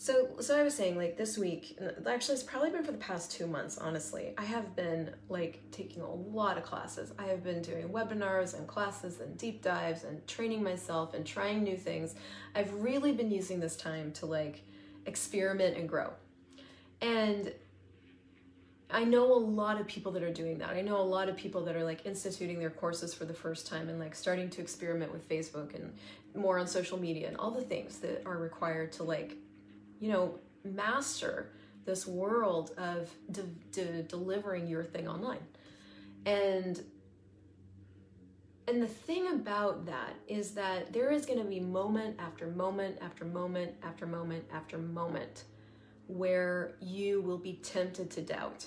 So, 0.00 0.28
so 0.38 0.56
I 0.56 0.62
was 0.62 0.76
saying, 0.76 0.96
like 0.96 1.16
this 1.16 1.36
week, 1.36 1.76
uh, 1.82 2.08
actually, 2.08 2.34
it's 2.34 2.44
probably 2.44 2.70
been 2.70 2.84
for 2.84 2.92
the 2.92 2.98
past 2.98 3.32
two 3.32 3.48
months. 3.48 3.78
Honestly, 3.78 4.32
I 4.38 4.44
have 4.44 4.76
been 4.76 5.10
like 5.28 5.60
taking 5.72 6.02
a 6.02 6.14
lot 6.14 6.56
of 6.56 6.62
classes. 6.62 7.12
I 7.18 7.24
have 7.24 7.42
been 7.42 7.62
doing 7.62 7.88
webinars 7.88 8.56
and 8.56 8.68
classes 8.68 9.18
and 9.18 9.36
deep 9.36 9.60
dives 9.60 10.04
and 10.04 10.24
training 10.28 10.62
myself 10.62 11.14
and 11.14 11.26
trying 11.26 11.64
new 11.64 11.76
things. 11.76 12.14
I've 12.54 12.72
really 12.74 13.10
been 13.10 13.32
using 13.32 13.58
this 13.58 13.74
time 13.74 14.12
to 14.12 14.26
like 14.26 14.62
experiment 15.04 15.76
and 15.76 15.88
grow. 15.88 16.12
And 17.02 17.52
I 18.92 19.02
know 19.02 19.34
a 19.34 19.34
lot 19.34 19.80
of 19.80 19.88
people 19.88 20.12
that 20.12 20.22
are 20.22 20.32
doing 20.32 20.58
that. 20.58 20.70
I 20.70 20.80
know 20.80 21.00
a 21.00 21.02
lot 21.02 21.28
of 21.28 21.36
people 21.36 21.64
that 21.64 21.74
are 21.74 21.84
like 21.84 22.06
instituting 22.06 22.60
their 22.60 22.70
courses 22.70 23.14
for 23.14 23.24
the 23.24 23.34
first 23.34 23.66
time 23.66 23.88
and 23.88 23.98
like 23.98 24.14
starting 24.14 24.48
to 24.50 24.60
experiment 24.60 25.10
with 25.10 25.28
Facebook 25.28 25.74
and 25.74 25.92
more 26.36 26.56
on 26.56 26.68
social 26.68 27.00
media 27.00 27.26
and 27.26 27.36
all 27.36 27.50
the 27.50 27.62
things 27.62 27.98
that 27.98 28.22
are 28.24 28.38
required 28.38 28.92
to 28.92 29.02
like 29.02 29.36
you 29.98 30.10
know, 30.12 30.38
master 30.64 31.50
this 31.84 32.06
world 32.06 32.72
of 32.76 33.10
de- 33.30 33.42
de- 33.72 34.02
delivering 34.02 34.66
your 34.66 34.84
thing 34.84 35.08
online. 35.08 35.40
And 36.26 36.82
and 38.68 38.82
the 38.82 38.86
thing 38.86 39.28
about 39.28 39.86
that 39.86 40.14
is 40.26 40.50
that 40.50 40.92
there 40.92 41.10
is 41.10 41.24
going 41.24 41.38
to 41.38 41.44
be 41.46 41.58
moment 41.58 42.16
after 42.18 42.48
moment 42.48 42.98
after 43.00 43.24
moment 43.24 43.72
after 43.82 44.06
moment 44.06 44.44
after 44.52 44.76
moment 44.76 45.44
where 46.06 46.72
you 46.80 47.22
will 47.22 47.38
be 47.38 47.54
tempted 47.54 48.10
to 48.10 48.20
doubt 48.20 48.66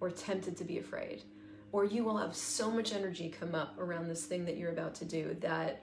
or 0.00 0.10
tempted 0.10 0.56
to 0.56 0.64
be 0.64 0.78
afraid 0.78 1.24
or 1.72 1.84
you 1.84 2.04
will 2.04 2.16
have 2.16 2.34
so 2.34 2.70
much 2.70 2.94
energy 2.94 3.28
come 3.28 3.54
up 3.54 3.78
around 3.78 4.08
this 4.08 4.24
thing 4.24 4.46
that 4.46 4.56
you're 4.56 4.70
about 4.70 4.94
to 4.94 5.04
do 5.04 5.36
that 5.40 5.82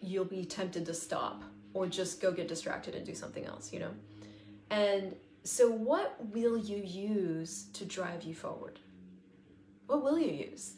you'll 0.00 0.24
be 0.24 0.44
tempted 0.44 0.84
to 0.86 0.94
stop 0.94 1.44
or 1.74 1.86
just 1.86 2.20
go 2.20 2.32
get 2.32 2.48
distracted 2.48 2.94
and 2.94 3.06
do 3.06 3.14
something 3.14 3.44
else, 3.44 3.72
you 3.72 3.80
know? 3.80 3.92
And 4.70 5.14
so, 5.44 5.70
what 5.70 6.16
will 6.32 6.56
you 6.56 6.78
use 6.78 7.64
to 7.74 7.84
drive 7.84 8.22
you 8.24 8.34
forward? 8.34 8.78
What 9.86 10.02
will 10.02 10.18
you 10.18 10.32
use? 10.50 10.74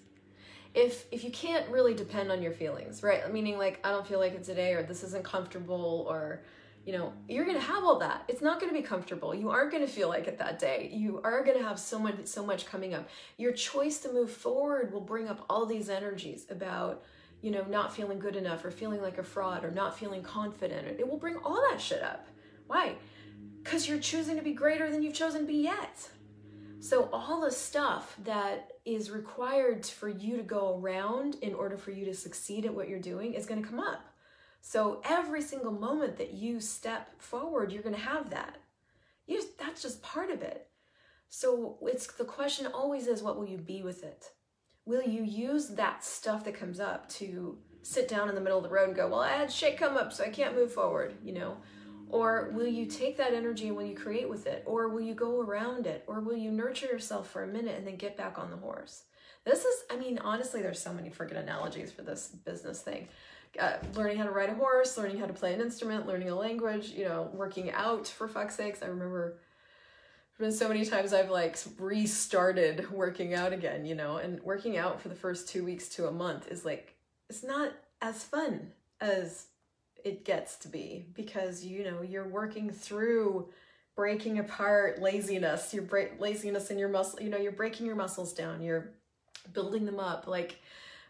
If 0.74 1.04
if 1.10 1.24
you 1.24 1.30
can't 1.30 1.68
really 1.68 1.94
depend 1.94 2.32
on 2.32 2.42
your 2.42 2.52
feelings, 2.52 3.02
right? 3.02 3.30
Meaning 3.32 3.58
like 3.58 3.80
I 3.84 3.90
don't 3.90 4.06
feel 4.06 4.18
like 4.18 4.32
it 4.32 4.44
today 4.44 4.72
or 4.72 4.82
this 4.82 5.02
isn't 5.02 5.24
comfortable 5.24 6.06
or 6.08 6.42
you 6.84 6.92
know, 6.92 7.12
you're 7.28 7.44
to 7.44 7.60
have 7.60 7.84
all 7.84 8.00
that. 8.00 8.24
It's 8.26 8.42
not 8.42 8.58
to 8.72 8.76
be 8.76 8.82
comfortable. 8.82 9.32
You 9.34 9.50
aren't 9.50 9.70
to 9.72 9.86
feel 9.86 10.08
like 10.08 10.26
it 10.26 10.38
that 10.38 10.58
day. 10.58 10.90
You 10.92 11.20
are 11.22 11.44
to 11.44 11.62
have 11.62 11.78
so 11.78 11.98
much 11.98 12.24
so 12.26 12.44
much 12.44 12.66
coming 12.66 12.94
up. 12.94 13.08
Your 13.36 13.52
choice 13.52 13.98
to 14.00 14.12
move 14.12 14.30
forward 14.30 14.92
will 14.92 15.00
bring 15.00 15.28
up 15.28 15.44
all 15.50 15.66
these 15.66 15.90
energies 15.90 16.46
about 16.50 17.04
you 17.42 17.50
know, 17.50 17.64
not 17.68 17.94
feeling 17.94 18.20
good 18.20 18.36
enough 18.36 18.64
or 18.64 18.70
feeling 18.70 19.02
like 19.02 19.18
a 19.18 19.22
fraud 19.22 19.64
or 19.64 19.70
not 19.70 19.98
feeling 19.98 20.22
confident. 20.22 20.86
It 20.98 21.08
will 21.08 21.18
bring 21.18 21.36
all 21.38 21.60
that 21.70 21.80
shit 21.80 22.02
up. 22.02 22.28
Why? 22.68 22.94
Because 23.62 23.88
you're 23.88 23.98
choosing 23.98 24.36
to 24.36 24.42
be 24.42 24.52
greater 24.52 24.90
than 24.90 25.02
you've 25.02 25.14
chosen 25.14 25.42
to 25.42 25.46
be 25.46 25.62
yet. 25.64 26.08
So, 26.80 27.08
all 27.12 27.40
the 27.40 27.50
stuff 27.50 28.16
that 28.24 28.72
is 28.84 29.10
required 29.10 29.86
for 29.86 30.08
you 30.08 30.36
to 30.36 30.42
go 30.42 30.80
around 30.80 31.36
in 31.36 31.54
order 31.54 31.76
for 31.76 31.92
you 31.92 32.04
to 32.06 32.14
succeed 32.14 32.64
at 32.64 32.74
what 32.74 32.88
you're 32.88 32.98
doing 32.98 33.34
is 33.34 33.46
going 33.46 33.62
to 33.62 33.68
come 33.68 33.78
up. 33.78 34.08
So, 34.62 35.00
every 35.04 35.42
single 35.42 35.70
moment 35.70 36.16
that 36.16 36.34
you 36.34 36.60
step 36.60 37.20
forward, 37.20 37.70
you're 37.70 37.84
going 37.84 37.94
to 37.94 38.00
have 38.00 38.30
that. 38.30 38.56
You 39.26 39.42
that's 39.60 39.82
just 39.82 40.02
part 40.02 40.30
of 40.30 40.42
it. 40.42 40.66
So, 41.28 41.78
it's 41.82 42.08
the 42.08 42.24
question 42.24 42.66
always 42.66 43.06
is 43.06 43.22
what 43.22 43.36
will 43.36 43.46
you 43.46 43.58
be 43.58 43.82
with 43.82 44.02
it? 44.02 44.30
Will 44.84 45.02
you 45.02 45.22
use 45.22 45.68
that 45.68 46.04
stuff 46.04 46.44
that 46.44 46.54
comes 46.54 46.80
up 46.80 47.08
to 47.10 47.58
sit 47.82 48.08
down 48.08 48.28
in 48.28 48.34
the 48.34 48.40
middle 48.40 48.58
of 48.58 48.64
the 48.64 48.70
road 48.70 48.88
and 48.88 48.96
go, 48.96 49.08
Well, 49.08 49.20
I 49.20 49.32
had 49.32 49.52
shit 49.52 49.76
come 49.78 49.96
up, 49.96 50.12
so 50.12 50.24
I 50.24 50.28
can't 50.28 50.54
move 50.54 50.72
forward, 50.72 51.14
you 51.22 51.32
know? 51.32 51.56
Or 52.08 52.50
will 52.52 52.66
you 52.66 52.84
take 52.86 53.16
that 53.16 53.32
energy 53.32 53.68
and 53.68 53.76
will 53.76 53.86
you 53.86 53.96
create 53.96 54.28
with 54.28 54.46
it? 54.46 54.62
Or 54.66 54.88
will 54.88 55.00
you 55.00 55.14
go 55.14 55.40
around 55.40 55.86
it? 55.86 56.04
Or 56.06 56.20
will 56.20 56.36
you 56.36 56.50
nurture 56.50 56.86
yourself 56.86 57.30
for 57.30 57.42
a 57.42 57.46
minute 57.46 57.74
and 57.76 57.86
then 57.86 57.96
get 57.96 58.18
back 58.18 58.38
on 58.38 58.50
the 58.50 58.56
horse? 58.58 59.04
This 59.44 59.64
is, 59.64 59.84
I 59.90 59.96
mean, 59.96 60.18
honestly, 60.18 60.60
there's 60.60 60.80
so 60.80 60.92
many 60.92 61.10
freaking 61.10 61.38
analogies 61.38 61.90
for 61.90 62.02
this 62.02 62.28
business 62.28 62.82
thing. 62.82 63.08
Uh, 63.58 63.76
learning 63.94 64.18
how 64.18 64.24
to 64.24 64.30
ride 64.30 64.50
a 64.50 64.54
horse, 64.54 64.96
learning 64.98 65.18
how 65.18 65.26
to 65.26 65.32
play 65.32 65.54
an 65.54 65.60
instrument, 65.60 66.06
learning 66.06 66.28
a 66.28 66.34
language, 66.34 66.90
you 66.90 67.04
know, 67.04 67.30
working 67.32 67.70
out 67.72 68.06
for 68.06 68.28
fuck's 68.28 68.56
sakes. 68.56 68.82
I 68.82 68.86
remember 68.86 69.38
been 70.42 70.52
so 70.52 70.68
many 70.68 70.84
times 70.84 71.14
I've 71.14 71.30
like 71.30 71.56
restarted 71.78 72.90
working 72.90 73.32
out 73.32 73.52
again, 73.52 73.86
you 73.86 73.94
know, 73.94 74.16
and 74.16 74.42
working 74.42 74.76
out 74.76 75.00
for 75.00 75.08
the 75.08 75.14
first 75.14 75.48
two 75.48 75.64
weeks 75.64 75.88
to 75.90 76.08
a 76.08 76.12
month 76.12 76.48
is 76.48 76.64
like, 76.64 76.96
it's 77.30 77.44
not 77.44 77.72
as 78.02 78.24
fun 78.24 78.72
as 79.00 79.46
it 80.04 80.24
gets 80.24 80.56
to 80.56 80.68
be 80.68 81.06
because 81.14 81.64
you 81.64 81.84
know 81.84 82.02
you're 82.02 82.28
working 82.28 82.70
through 82.70 83.48
breaking 83.94 84.40
apart 84.40 85.00
laziness. 85.00 85.72
You're 85.72 85.84
break 85.84 86.20
laziness 86.20 86.70
in 86.70 86.78
your 86.78 86.88
muscle 86.88 87.22
you 87.22 87.30
know 87.30 87.38
you're 87.38 87.52
breaking 87.52 87.86
your 87.86 87.94
muscles 87.94 88.32
down. 88.32 88.60
You're 88.62 88.90
building 89.52 89.86
them 89.86 90.00
up. 90.00 90.26
Like 90.26 90.56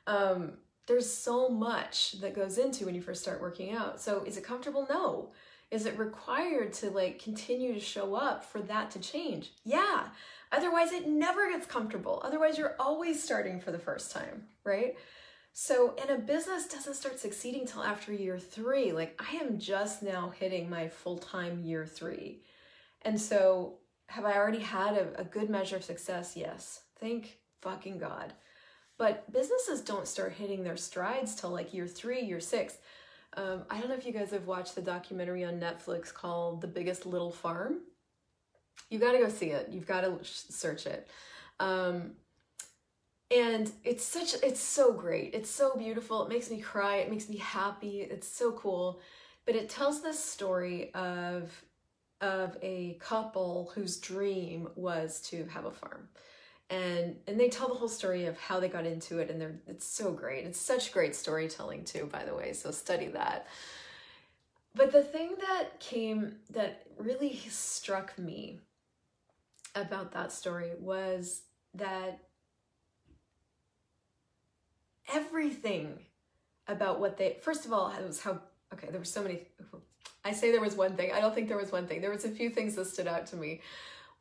um 0.07 0.53
there's 0.87 1.11
so 1.11 1.49
much 1.49 2.21
that 2.21 2.35
goes 2.35 2.59
into 2.59 2.85
when 2.85 2.95
you 2.95 3.01
first 3.01 3.23
start 3.23 3.41
working 3.41 3.73
out. 3.73 4.01
So 4.01 4.25
is 4.25 4.37
it 4.37 4.45
comfortable? 4.45 4.87
No 4.91 5.31
is 5.73 5.87
it 5.87 5.99
required 5.99 6.73
to 6.73 6.91
like 6.91 7.19
continue 7.19 7.75
to 7.75 7.81
show 7.81 8.15
up 8.15 8.45
for 8.45 8.61
that 8.61 8.91
to 8.91 9.01
change 9.01 9.51
yeah 9.65 10.05
otherwise 10.53 10.93
it 10.93 11.09
never 11.09 11.51
gets 11.51 11.67
comfortable 11.67 12.21
otherwise 12.25 12.57
you're 12.57 12.77
always 12.79 13.23
starting 13.23 13.59
for 13.59 13.73
the 13.73 13.79
first 13.79 14.13
time 14.13 14.45
right 14.65 14.95
so, 15.55 15.95
and 16.01 16.11
a 16.11 16.19
business 16.19 16.67
doesn't 16.67 16.95
start 16.95 17.21
succeeding 17.21 17.67
till 17.67 17.83
after 17.83 18.13
year 18.13 18.39
three. 18.39 18.93
Like, 18.93 19.21
I 19.21 19.37
am 19.37 19.59
just 19.59 20.03
now 20.03 20.33
hitting 20.39 20.71
my 20.71 20.89
full 20.89 21.19
time 21.19 21.63
year 21.63 21.85
three. 21.85 22.41
And 23.03 23.21
so, 23.21 23.75
have 24.07 24.25
I 24.25 24.35
already 24.37 24.61
had 24.61 24.97
a, 24.97 25.21
a 25.21 25.25
good 25.25 25.51
measure 25.51 25.77
of 25.77 25.85
success? 25.85 26.37
Yes. 26.37 26.81
Thank 26.99 27.39
fucking 27.61 27.99
God. 27.99 28.33
But 28.97 29.31
businesses 29.31 29.83
don't 29.83 30.09
start 30.09 30.33
hitting 30.33 30.65
their 30.65 30.77
strides 30.77 31.35
till 31.35 31.51
like 31.51 31.75
year 31.75 31.87
three, 31.87 32.21
year 32.23 32.41
six. 32.41 32.79
Um, 33.35 33.65
I 33.71 33.79
don't 33.79 33.89
know 33.89 33.95
if 33.95 34.07
you 34.07 34.13
guys 34.13 34.31
have 34.31 34.47
watched 34.47 34.75
the 34.75 34.83
documentary 34.83 35.45
on 35.45 35.59
Netflix 35.59 36.13
called 36.13 36.61
The 36.61 36.67
Biggest 36.67 37.07
Little 37.07 37.31
Farm. 37.31 37.81
You 38.91 38.99
got 38.99 39.13
to 39.13 39.19
go 39.19 39.29
see 39.29 39.51
it. 39.51 39.69
You've 39.71 39.87
got 39.87 40.03
to 40.03 40.19
search 40.23 40.87
it. 40.87 41.09
Um, 41.59 42.13
and 43.33 43.73
it's 43.85 44.05
such 44.05 44.35
it's 44.43 44.61
so 44.61 44.93
great 44.93 45.35
it's 45.35 45.51
so 45.51 45.75
beautiful 45.77 46.25
it 46.25 46.29
makes 46.29 46.51
me 46.51 46.61
cry 46.61 46.97
it 46.97 47.11
makes 47.11 47.29
me 47.29 47.37
happy 47.39 48.03
it's 48.03 48.29
so 48.29 48.53
cool 48.53 49.01
but 49.47 49.57
it 49.57 49.69
tells 49.69 50.03
this 50.03 50.23
story 50.23 50.93
of 50.95 51.51
of 52.21 52.57
a 52.63 52.97
couple 53.01 53.73
whose 53.75 53.97
dream 53.99 54.69
was 54.77 55.21
to 55.21 55.45
have 55.47 55.65
a 55.65 55.71
farm 55.71 56.09
and 56.73 57.17
and 57.27 57.39
they 57.39 57.51
tell 57.51 57.69
the 57.69 57.75
whole 57.75 57.89
story 57.89 58.25
of 58.25 58.39
how 58.39 58.59
they 58.59 58.69
got 58.69 58.87
into 58.87 59.19
it 59.19 59.31
and 59.31 59.39
they're 59.39 59.55
it's 59.69 59.87
so 59.87 60.11
great. 60.11 60.47
It's 60.47 60.59
such 60.59 60.93
great 60.93 61.15
storytelling 61.15 61.85
too 61.85 62.09
by 62.11 62.25
the 62.25 62.35
way 62.35 62.55
so 62.55 62.71
study 62.71 63.09
that. 63.09 63.47
But 64.75 64.91
the 64.91 65.03
thing 65.03 65.35
that 65.47 65.79
came 65.81 66.37
that 66.51 66.87
really 66.99 67.37
struck 67.51 68.19
me 68.19 68.61
about 69.75 70.13
that 70.13 70.33
story 70.33 70.71
was 70.81 71.43
that 71.75 72.21
everything 75.13 75.99
about 76.69 77.01
what 77.01 77.19
they 77.19 77.37
first 77.43 77.67
of 77.67 77.73
all 77.73 77.91
it 77.91 78.07
was 78.07 78.23
how 78.23 78.39
okay 78.73 78.89
there 78.91 79.01
were 79.01 79.05
so 79.05 79.23
many 79.23 79.43
i 80.25 80.33
say 80.33 80.53
there 80.53 80.61
was 80.61 80.77
one 80.77 80.95
thing 80.95 81.11
i 81.13 81.21
don't 81.21 81.35
think 81.35 81.49
there 81.49 81.57
was 81.57 81.73
one 81.73 81.87
thing. 81.87 82.01
There 82.01 82.11
was 82.11 82.25
a 82.25 82.31
few 82.31 82.51
things 82.51 82.77
that 82.77 82.87
stood 82.87 83.09
out 83.09 83.27
to 83.29 83.37
me 83.37 83.61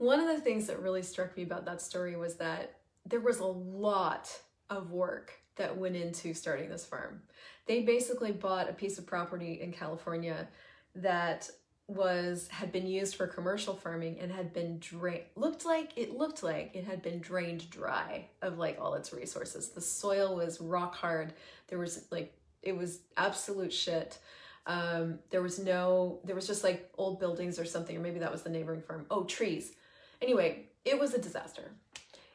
one 0.02 0.20
of 0.20 0.26
the 0.26 0.42
things 0.42 0.66
that 0.66 0.82
really 0.82 1.04
struck 1.04 1.38
me 1.38 1.44
about 1.44 1.64
that 1.66 1.80
story 1.80 2.16
was 2.16 2.34
that 2.38 2.78
there 3.06 3.20
was 3.20 3.40
a 3.40 3.46
lot 3.46 4.36
of 4.68 4.90
work 4.90 5.34
that 5.58 5.78
went 5.78 5.96
into 5.96 6.34
starting 6.34 6.70
this 6.70 6.84
farm. 6.84 7.22
They 7.68 7.84
basically 7.84 8.32
bought 8.32 8.68
a 8.68 8.74
piece 8.74 8.98
of 8.98 9.06
property 9.06 9.62
in 9.62 9.72
california 9.72 10.48
that 10.96 11.48
was 11.88 12.48
had 12.48 12.72
been 12.72 12.88
used 12.88 13.16
for 13.16 13.28
commercial 13.28 13.76
farming 13.76 14.18
and 14.20 14.32
had 14.32 14.52
been 14.54 14.80
drained 14.80 15.26
looked 15.36 15.66
like 15.66 15.92
it 15.96 16.18
looked 16.18 16.42
like 16.42 16.72
it 16.74 16.84
had 16.84 17.04
been 17.04 17.20
drained 17.20 17.70
dry 17.70 18.26
of 18.42 18.58
like 18.58 18.80
all 18.82 18.96
its 18.96 19.14
resources. 19.14 19.70
The 19.70 19.82
soil 19.82 20.38
was 20.38 20.60
rock 20.60 20.96
hard. 20.96 21.34
There 21.68 21.78
was 21.78 22.06
like 22.10 22.34
it 22.64 22.76
was 22.76 23.02
absolute 23.18 23.72
shit. 23.72 24.18
Um 24.66 25.20
there 25.30 25.44
was 25.44 25.60
no 25.60 26.22
there 26.24 26.36
was 26.36 26.48
just 26.48 26.64
like 26.64 26.92
old 26.98 27.20
buildings 27.20 27.60
or 27.60 27.66
something 27.66 27.96
or 27.96 28.00
maybe 28.00 28.20
that 28.20 28.32
was 28.32 28.42
the 28.42 28.50
neighboring 28.50 28.82
farm. 28.82 29.06
Oh 29.12 29.26
trees 29.26 29.74
anyway 30.22 30.68
it 30.86 31.00
was 31.00 31.14
a 31.14 31.20
disaster. 31.20 31.72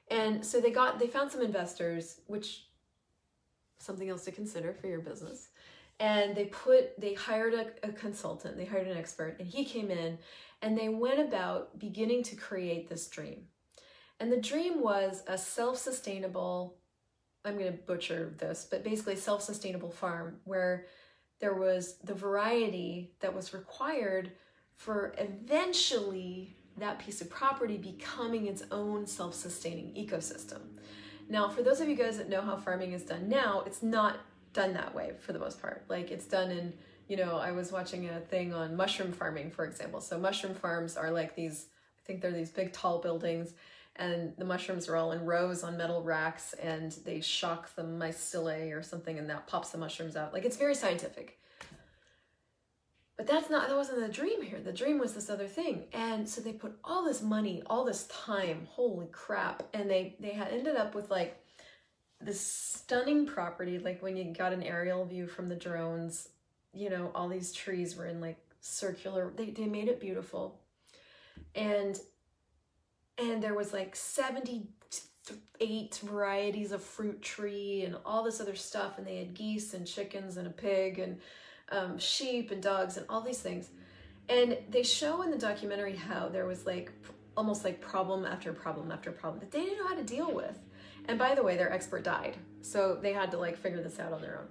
And 0.09 0.45
so 0.45 0.61
they 0.61 0.71
got 0.71 0.99
they 0.99 1.09
found 1.09 1.31
some 1.33 1.43
investors 1.43 2.21
which 2.27 2.67
something 3.79 4.09
else 4.09 4.25
to 4.25 4.33
consider 4.33 4.73
for 4.73 4.87
your 4.87 5.01
business. 5.01 5.49
And 5.99 6.37
they 6.37 6.47
put 6.47 6.99
they 7.01 7.15
hired 7.15 7.55
a, 7.55 7.67
a, 7.83 7.93
consultant 7.93 8.57
they 8.57 8.65
hired 8.65 8.87
an 8.87 8.97
expert 8.97 9.37
and 9.39 9.49
he 9.49 9.65
came 9.65 9.91
in 9.91 10.19
and 10.63 10.77
they 10.77 10.89
went 10.89 11.21
about 11.21 11.79
beginning 11.79 12.23
to 12.25 12.37
create 12.37 12.89
this 12.89 13.09
dream. 13.09 13.47
And 14.21 14.33
the 14.33 14.41
dream 14.41 14.83
was 14.83 15.23
a 15.27 15.37
self-sustainable 15.37 16.77
i'm 17.45 17.59
going 17.59 17.71
to 17.73 17.79
butcher 17.79 18.35
this 18.39 18.67
but 18.69 18.83
basically 18.83 19.15
self-sustainable 19.15 19.91
farm 19.91 20.39
where 20.45 20.87
there 21.39 21.55
was 21.55 21.99
the 22.03 22.15
variety 22.15 23.13
that 23.21 23.35
was 23.35 23.55
required 23.55 24.33
for 24.75 25.15
eventually 25.19 26.57
that 26.79 26.99
piece 26.99 27.21
of 27.21 27.31
property 27.31 27.77
becoming 27.77 28.47
its 28.47 28.63
own 28.71 29.07
self 29.07 29.35
sustaining 29.35 29.95
ecosystem. 29.95 30.61
Now, 31.29 31.49
for 31.49 31.63
those 31.63 31.81
of 31.81 31.89
you 31.89 31.97
guys 31.97 32.19
that 32.19 32.29
know 32.29 32.41
how 32.41 32.57
farming 32.57 32.93
is 32.93 33.03
done 33.03 33.29
now, 33.29 33.63
it's 33.67 33.83
not 33.83 34.19
done 34.53 34.75
that 34.75 34.95
way 34.95 35.13
for 35.21 35.33
the 35.33 35.39
most 35.39 35.61
part. 35.61 35.85
Like 35.89 36.11
it's 36.11 36.27
done 36.27 36.51
in, 36.51 36.73
you 37.09 37.17
know, 37.17 37.37
I 37.37 37.53
was 37.53 37.73
watching 37.73 38.09
a 38.09 38.21
thing 38.21 38.55
on 38.55 38.77
mushroom 38.77 39.13
farming, 39.13 39.51
for 39.51 39.65
example. 39.65 40.01
So, 40.01 40.19
mushroom 40.19 40.55
farms 40.55 40.97
are 40.97 41.11
like 41.11 41.35
these, 41.35 41.67
I 42.03 42.07
think 42.07 42.21
they're 42.21 42.31
these 42.31 42.51
big 42.51 42.73
tall 42.73 43.01
buildings, 43.01 43.55
and 43.97 44.35
the 44.37 44.45
mushrooms 44.45 44.89
are 44.89 44.97
all 44.97 45.13
in 45.13 45.25
rows 45.25 45.65
on 45.65 45.77
metal 45.77 46.03
racks, 46.03 46.53
and 46.55 46.93
they 47.05 47.21
shock 47.21 47.75
the 47.75 47.83
mycelium 47.83 48.77
or 48.77 48.83
something, 48.83 49.19
and 49.19 49.29
that 49.31 49.47
pops 49.47 49.71
the 49.71 49.79
mushrooms 49.79 50.17
out. 50.17 50.33
Like 50.33 50.45
it's 50.45 50.57
very 50.57 50.75
scientific. 50.75 51.39
But 53.17 53.27
that's 53.27 53.49
not, 53.49 53.69
that 53.69 53.77
wasn't 53.77 54.01
the 54.01 54.13
dream 54.13 54.43
here. 54.43 54.61
The 54.61 54.73
dream 54.73 54.99
was 54.99 55.15
this 55.15 55.31
other 55.31 55.47
thing. 55.47 55.85
And 55.95 56.29
so 56.29 56.43
they 56.43 56.53
put 56.53 56.77
all 56.85 57.05
this 57.05 57.23
money, 57.23 57.63
all 57.67 57.85
this 57.85 58.07
time, 58.09 58.69
holy 58.71 59.07
crap. 59.11 59.63
And 59.73 59.91
they, 59.91 60.17
they 60.21 60.33
had 60.33 60.49
ended 60.49 60.77
up 60.77 60.95
with 60.95 61.11
like 61.11 61.43
this 62.21 62.41
stunning 62.41 63.27
property. 63.27 63.79
Like 63.79 64.03
when 64.03 64.19
you 64.19 64.35
got 64.35 64.53
an 64.53 64.63
aerial 64.63 65.07
view 65.07 65.27
from 65.27 65.49
the 65.49 65.55
drones, 65.55 66.29
you 66.75 66.91
know, 66.91 67.11
all 67.15 67.29
these 67.29 67.55
trees 67.55 67.97
were 67.97 68.07
in 68.07 68.21
like 68.21 68.37
circular, 68.61 69.33
they, 69.35 69.49
they 69.49 69.65
made 69.65 69.89
it 69.89 69.99
beautiful. 69.99 70.61
And, 71.55 71.99
and 73.17 73.43
there 73.43 73.55
was 73.55 73.73
like 73.73 73.97
78 73.97 76.01
varieties 76.05 76.73
of 76.73 76.83
fruit 76.83 77.23
tree 77.23 77.85
and 77.87 77.97
all 78.05 78.23
this 78.23 78.43
other 78.43 78.57
stuff. 78.57 78.99
And 78.99 79.07
they 79.07 79.17
had 79.17 79.33
geese 79.33 79.73
and 79.73 79.87
chickens 79.87 80.37
and 80.37 80.47
a 80.47 80.51
pig 80.51 80.99
and, 80.99 81.19
um, 81.71 81.99
sheep 81.99 82.51
and 82.51 82.63
dogs 82.63 82.97
and 82.97 83.07
all 83.09 83.21
these 83.21 83.41
things. 83.41 83.71
And 84.29 84.59
they 84.71 84.83
show 84.83 85.23
in 85.23 85.31
the 85.31 85.39
documentary 85.39 85.97
how 85.97 86.29
there 86.29 86.47
was 86.47 86.67
like 86.67 86.93
almost 87.37 87.65
like 87.65 87.81
problem 87.81 88.25
after 88.25 88.53
problem 88.53 88.91
after 88.91 89.13
problem 89.13 89.41
that 89.41 89.51
they 89.51 89.61
didn't 89.61 89.79
know 89.79 89.89
how 89.89 89.95
to 89.95 90.03
deal 90.03 90.33
with. 90.33 90.59
And 91.09 91.19
by 91.19 91.35
the 91.35 91.43
way, 91.43 91.57
their 91.57 91.73
expert 91.73 92.03
died. 92.03 92.37
So 92.63 92.99
they 93.01 93.13
had 93.13 93.31
to 93.31 93.39
like 93.39 93.57
figure 93.57 93.83
this 93.83 94.01
out 94.01 94.13
on 94.13 94.23
their 94.23 94.41
own. 94.41 94.49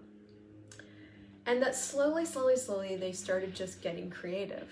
And 1.45 1.61
that 1.61 1.75
slowly, 1.75 2.25
slowly, 2.25 2.55
slowly, 2.55 2.95
they 2.95 3.11
started 3.11 3.53
just 3.53 3.81
getting 3.81 4.09
creative 4.09 4.69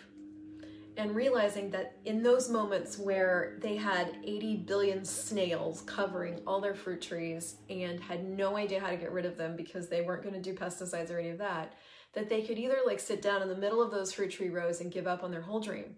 and 0.97 1.15
realizing 1.15 1.71
that 1.71 1.97
in 2.05 2.21
those 2.21 2.49
moments 2.49 2.97
where 2.97 3.57
they 3.61 3.75
had 3.75 4.15
80 4.23 4.57
billion 4.57 5.03
snails 5.03 5.81
covering 5.81 6.41
all 6.45 6.61
their 6.61 6.75
fruit 6.75 7.01
trees 7.01 7.55
and 7.69 7.99
had 7.99 8.23
no 8.23 8.55
idea 8.55 8.79
how 8.79 8.89
to 8.89 8.97
get 8.97 9.11
rid 9.11 9.25
of 9.25 9.37
them 9.37 9.55
because 9.55 9.89
they 9.89 10.01
weren't 10.01 10.23
going 10.23 10.35
to 10.35 10.41
do 10.41 10.53
pesticides 10.53 11.11
or 11.11 11.19
any 11.19 11.29
of 11.29 11.39
that, 11.39 11.73
that 12.13 12.29
they 12.29 12.43
could 12.43 12.59
either 12.59 12.77
like 12.85 12.99
sit 12.99 13.21
down 13.21 13.41
in 13.41 13.49
the 13.49 13.55
middle 13.55 13.81
of 13.81 13.91
those 13.91 14.13
fruit 14.13 14.31
tree 14.31 14.49
rows 14.49 14.81
and 14.81 14.91
give 14.91 15.07
up 15.07 15.23
on 15.23 15.31
their 15.31 15.41
whole 15.41 15.59
dream 15.59 15.95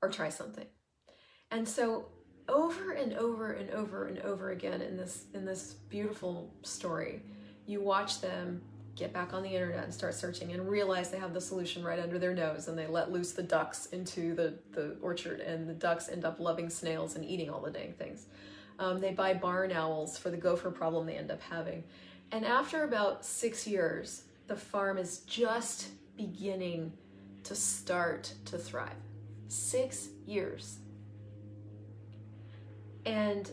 or 0.00 0.08
try 0.08 0.28
something. 0.28 0.66
And 1.50 1.68
so 1.68 2.06
over 2.48 2.92
and 2.92 3.12
over 3.14 3.52
and 3.52 3.70
over 3.70 4.06
and 4.06 4.18
over 4.20 4.50
again 4.50 4.80
in 4.80 4.96
this 4.96 5.26
in 5.34 5.44
this 5.44 5.74
beautiful 5.88 6.54
story, 6.62 7.22
you 7.66 7.80
watch 7.82 8.20
them 8.20 8.62
get 8.94 9.12
back 9.12 9.32
on 9.32 9.42
the 9.42 9.48
internet 9.48 9.84
and 9.84 9.94
start 9.94 10.14
searching 10.14 10.52
and 10.52 10.68
realize 10.68 11.10
they 11.10 11.18
have 11.18 11.32
the 11.32 11.40
solution 11.40 11.82
right 11.82 11.98
under 11.98 12.18
their 12.18 12.34
nose 12.34 12.68
and 12.68 12.78
they 12.78 12.86
let 12.86 13.10
loose 13.10 13.32
the 13.32 13.42
ducks 13.42 13.86
into 13.86 14.34
the, 14.34 14.54
the 14.72 14.96
orchard 15.00 15.40
and 15.40 15.68
the 15.68 15.74
ducks 15.74 16.08
end 16.08 16.24
up 16.24 16.38
loving 16.38 16.68
snails 16.68 17.16
and 17.16 17.24
eating 17.24 17.48
all 17.48 17.60
the 17.60 17.70
dang 17.70 17.92
things. 17.94 18.26
Um, 18.78 19.00
they 19.00 19.12
buy 19.12 19.34
barn 19.34 19.72
owls 19.72 20.18
for 20.18 20.30
the 20.30 20.36
gopher 20.36 20.70
problem 20.70 21.06
they 21.06 21.16
end 21.16 21.30
up 21.30 21.40
having. 21.40 21.84
And 22.30 22.44
after 22.44 22.84
about 22.84 23.24
six 23.24 23.66
years, 23.66 24.24
the 24.46 24.56
farm 24.56 24.98
is 24.98 25.18
just 25.20 25.88
beginning 26.16 26.92
to 27.44 27.54
start 27.54 28.34
to 28.46 28.58
thrive. 28.58 28.90
Six 29.48 30.08
years. 30.26 30.78
And 33.04 33.50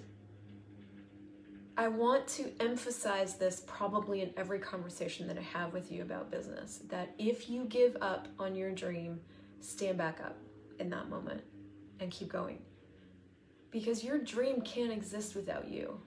I 1.79 1.87
want 1.87 2.27
to 2.27 2.51
emphasize 2.59 3.35
this 3.35 3.63
probably 3.65 4.21
in 4.21 4.33
every 4.35 4.59
conversation 4.59 5.27
that 5.27 5.37
I 5.37 5.41
have 5.41 5.71
with 5.71 5.89
you 5.93 6.01
about 6.01 6.29
business 6.29 6.81
that 6.89 7.15
if 7.17 7.49
you 7.49 7.63
give 7.63 7.95
up 8.01 8.27
on 8.37 8.53
your 8.53 8.71
dream, 8.71 9.21
stand 9.61 9.97
back 9.97 10.19
up 10.19 10.35
in 10.79 10.89
that 10.89 11.09
moment 11.09 11.41
and 12.01 12.11
keep 12.11 12.27
going. 12.27 12.59
Because 13.71 14.03
your 14.03 14.17
dream 14.17 14.59
can't 14.59 14.91
exist 14.91 15.37
without 15.37 15.69
you 15.69 16.01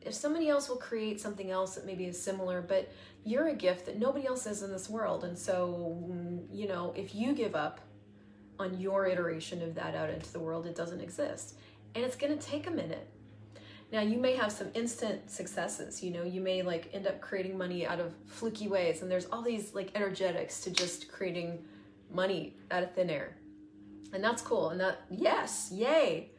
if 0.00 0.14
somebody 0.14 0.48
else 0.48 0.68
will 0.68 0.76
create 0.76 1.20
something 1.20 1.50
else 1.50 1.74
that 1.74 1.84
maybe 1.84 2.06
is 2.06 2.22
similar, 2.22 2.62
but 2.62 2.92
you're 3.24 3.48
a 3.48 3.54
gift 3.54 3.86
that 3.86 3.98
nobody 3.98 4.28
else 4.28 4.46
is 4.46 4.62
in 4.62 4.70
this 4.70 4.88
world. 4.88 5.24
And 5.24 5.36
so, 5.36 5.98
mm, 6.08 6.46
you 6.52 6.68
know, 6.68 6.94
if 6.96 7.16
you 7.16 7.34
give 7.34 7.56
up 7.56 7.80
on 8.60 8.78
your 8.78 9.08
iteration 9.08 9.60
of 9.60 9.74
that 9.74 9.96
out 9.96 10.08
into 10.08 10.32
the 10.32 10.38
world, 10.38 10.66
it 10.66 10.76
doesn't 10.76 11.00
exist. 11.00 11.56
And 11.96 12.04
it's 12.04 12.14
to 12.16 12.36
take 12.36 12.68
a 12.68 12.70
minute. 12.70 13.10
Now, 13.92 14.02
you 14.02 14.18
may 14.18 14.36
have 14.36 14.52
some 14.52 14.68
instant 14.74 15.30
successes. 15.30 16.02
You 16.02 16.12
know, 16.12 16.22
you 16.22 16.40
may 16.40 16.62
like 16.62 16.90
end 16.92 17.06
up 17.06 17.20
creating 17.20 17.58
money 17.58 17.86
out 17.86 17.98
of 17.98 18.14
fluky 18.26 18.68
ways. 18.68 19.02
And 19.02 19.10
there's 19.10 19.26
all 19.26 19.42
these 19.42 19.74
like 19.74 19.90
energetics 19.94 20.60
to 20.62 20.70
just 20.70 21.10
creating 21.10 21.64
money 22.12 22.56
out 22.70 22.82
of 22.82 22.94
thin 22.94 23.10
air. 23.10 23.36
And 24.12 24.22
that's 24.22 24.42
cool. 24.42 24.70
And 24.70 24.80
that, 24.80 25.02
yes, 25.10 25.70
yay. 25.72 26.30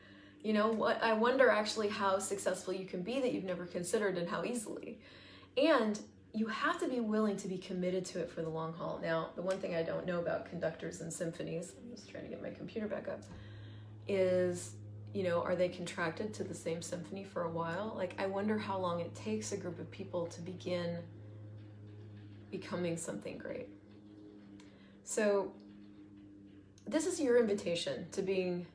You 0.44 0.54
know, 0.54 0.70
what 0.70 1.04
I 1.04 1.14
wonder 1.14 1.50
actually 1.50 1.90
how 1.90 2.20
successful 2.20 2.74
you 2.74 2.86
can 2.86 3.04
be 3.04 3.20
that 3.20 3.34
you've 3.34 3.44
never 3.44 3.66
considered 3.66 4.18
and 4.18 4.30
how 4.30 4.44
easily. 4.44 5.00
And 5.58 6.00
you 6.34 6.48
have 6.48 6.80
to 6.80 6.88
be 6.88 7.00
willing 7.02 7.36
to 7.38 7.48
be 7.48 7.58
committed 7.58 8.06
to 8.06 8.20
it 8.20 8.30
for 8.30 8.42
the 8.42 8.50
long 8.50 8.74
haul. 8.74 9.00
Now, 9.04 9.30
the 9.36 9.42
one 9.42 9.58
thing 9.60 9.76
I 9.76 9.84
don't 9.84 10.06
know 10.06 10.20
about 10.20 10.50
conductors 10.50 11.02
and 11.02 11.12
symphonies, 11.12 11.74
I'm 11.78 11.94
just 11.94 12.10
trying 12.10 12.24
to 12.24 12.30
get 12.30 12.42
my 12.42 12.50
computer 12.52 12.88
back 12.88 13.10
up, 13.10 13.22
is, 14.08 14.72
you 15.13 15.24
know, 15.24 15.41
are 15.41 15.56
they 15.56 15.69
contracted 15.69 16.34
to 16.36 16.43
the 16.43 16.54
same 16.54 16.82
symphony 16.82 17.24
for 17.24 17.43
a 17.43 17.50
while? 17.50 17.93
Like, 17.97 18.15
I 18.17 18.28
wonder 18.28 18.58
how 18.58 18.78
long 18.78 19.02
it 19.02 19.13
takes 19.13 19.52
a 19.52 19.58
group 19.58 19.80
of 19.80 19.91
people 19.91 20.28
to 20.28 20.41
begin 20.41 20.97
becoming 22.50 22.97
something 22.97 23.38
great. 23.38 23.67
So, 25.04 25.52
this 26.88 27.06
is 27.06 27.19
your 27.19 27.39
invitation 27.39 28.08
to 28.12 28.21
being 28.21 28.65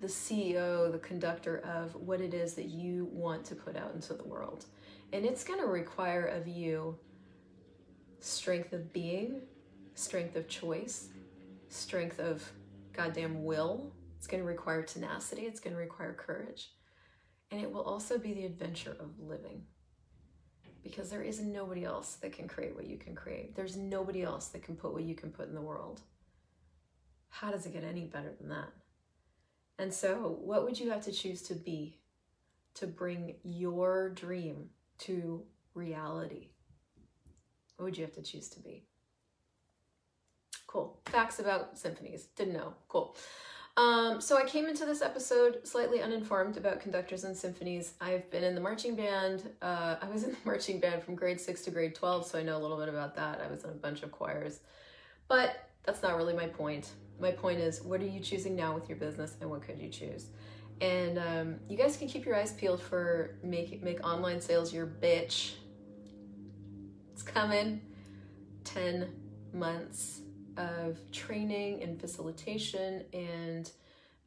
the 0.00 0.08
CEO, 0.08 0.90
the 0.90 0.98
conductor 0.98 1.58
of 1.58 1.94
what 1.94 2.20
it 2.20 2.34
is 2.34 2.54
that 2.54 2.66
you 2.66 3.08
want 3.12 3.44
to 3.46 3.54
put 3.54 3.76
out 3.76 3.94
into 3.94 4.14
the 4.14 4.24
world. 4.24 4.66
And 5.12 5.24
it's 5.24 5.44
going 5.44 5.60
to 5.60 5.66
require 5.66 6.26
of 6.26 6.48
you 6.48 6.98
strength 8.18 8.72
of 8.72 8.92
being, 8.92 9.42
strength 9.94 10.36
of 10.36 10.48
choice, 10.48 11.08
strength 11.68 12.18
of 12.18 12.42
goddamn 12.92 13.44
will. 13.44 13.92
It's 14.22 14.28
going 14.28 14.40
to 14.40 14.48
require 14.48 14.84
tenacity, 14.84 15.42
it's 15.46 15.58
going 15.58 15.74
to 15.74 15.80
require 15.80 16.12
courage. 16.14 16.70
And 17.50 17.60
it 17.60 17.68
will 17.68 17.82
also 17.82 18.18
be 18.18 18.32
the 18.32 18.46
adventure 18.46 18.96
of 19.00 19.18
living. 19.18 19.62
Because 20.84 21.10
there 21.10 21.22
is 21.22 21.40
nobody 21.40 21.84
else 21.84 22.14
that 22.22 22.32
can 22.32 22.46
create 22.46 22.76
what 22.76 22.86
you 22.86 22.98
can 22.98 23.16
create. 23.16 23.56
There's 23.56 23.76
nobody 23.76 24.22
else 24.22 24.46
that 24.50 24.62
can 24.62 24.76
put 24.76 24.92
what 24.92 25.02
you 25.02 25.16
can 25.16 25.32
put 25.32 25.48
in 25.48 25.56
the 25.56 25.60
world. 25.60 26.02
How 27.30 27.50
does 27.50 27.66
it 27.66 27.72
get 27.72 27.82
any 27.82 28.04
better 28.04 28.32
than 28.38 28.48
that? 28.50 28.68
And 29.80 29.92
so, 29.92 30.38
what 30.40 30.62
would 30.62 30.78
you 30.78 30.90
have 30.90 31.02
to 31.06 31.12
choose 31.12 31.42
to 31.42 31.54
be 31.54 31.98
to 32.74 32.86
bring 32.86 33.34
your 33.42 34.10
dream 34.10 34.68
to 34.98 35.42
reality? 35.74 36.50
What 37.76 37.86
would 37.86 37.98
you 37.98 38.04
have 38.04 38.14
to 38.14 38.22
choose 38.22 38.48
to 38.50 38.60
be? 38.60 38.84
Cool. 40.68 41.00
Facts 41.06 41.40
about 41.40 41.76
symphonies. 41.76 42.26
Didn't 42.36 42.54
know. 42.54 42.74
Cool. 42.86 43.16
Um, 43.76 44.20
so 44.20 44.36
I 44.36 44.44
came 44.44 44.66
into 44.66 44.84
this 44.84 45.00
episode 45.00 45.66
slightly 45.66 46.02
uninformed 46.02 46.58
about 46.58 46.80
conductors 46.80 47.24
and 47.24 47.34
symphonies. 47.34 47.94
I've 48.00 48.30
been 48.30 48.44
in 48.44 48.54
the 48.54 48.60
marching 48.60 48.96
band. 48.96 49.48
Uh, 49.62 49.96
I 50.00 50.08
was 50.08 50.22
in 50.24 50.30
the 50.32 50.38
marching 50.44 50.78
band 50.78 51.02
from 51.02 51.14
grade 51.14 51.40
six 51.40 51.62
to 51.62 51.70
grade 51.70 51.94
12, 51.94 52.26
so 52.26 52.38
I 52.38 52.42
know 52.42 52.56
a 52.56 52.62
little 52.62 52.76
bit 52.76 52.88
about 52.88 53.16
that. 53.16 53.40
I 53.40 53.50
was 53.50 53.64
in 53.64 53.70
a 53.70 53.74
bunch 53.74 54.02
of 54.02 54.12
choirs. 54.12 54.60
But 55.28 55.68
that's 55.84 56.02
not 56.02 56.16
really 56.16 56.34
my 56.34 56.46
point 56.46 56.92
my 57.20 57.30
point 57.30 57.60
is 57.60 57.82
what 57.82 58.00
are 58.00 58.06
you 58.06 58.20
choosing 58.20 58.56
now 58.56 58.74
with 58.74 58.88
your 58.88 58.98
business 58.98 59.36
and 59.40 59.50
what 59.50 59.62
could 59.62 59.78
you 59.78 59.88
choose 59.88 60.26
and 60.80 61.18
um, 61.18 61.56
you 61.68 61.76
guys 61.76 61.96
can 61.96 62.08
keep 62.08 62.24
your 62.24 62.34
eyes 62.34 62.52
peeled 62.52 62.80
for 62.80 63.36
make 63.42 63.82
make 63.82 64.04
online 64.06 64.40
sales 64.40 64.72
your 64.72 64.86
bitch 64.86 65.52
it's 67.12 67.22
coming 67.22 67.80
10 68.64 69.08
months 69.52 70.20
of 70.56 70.98
training 71.12 71.82
and 71.82 72.00
facilitation 72.00 73.04
and 73.12 73.70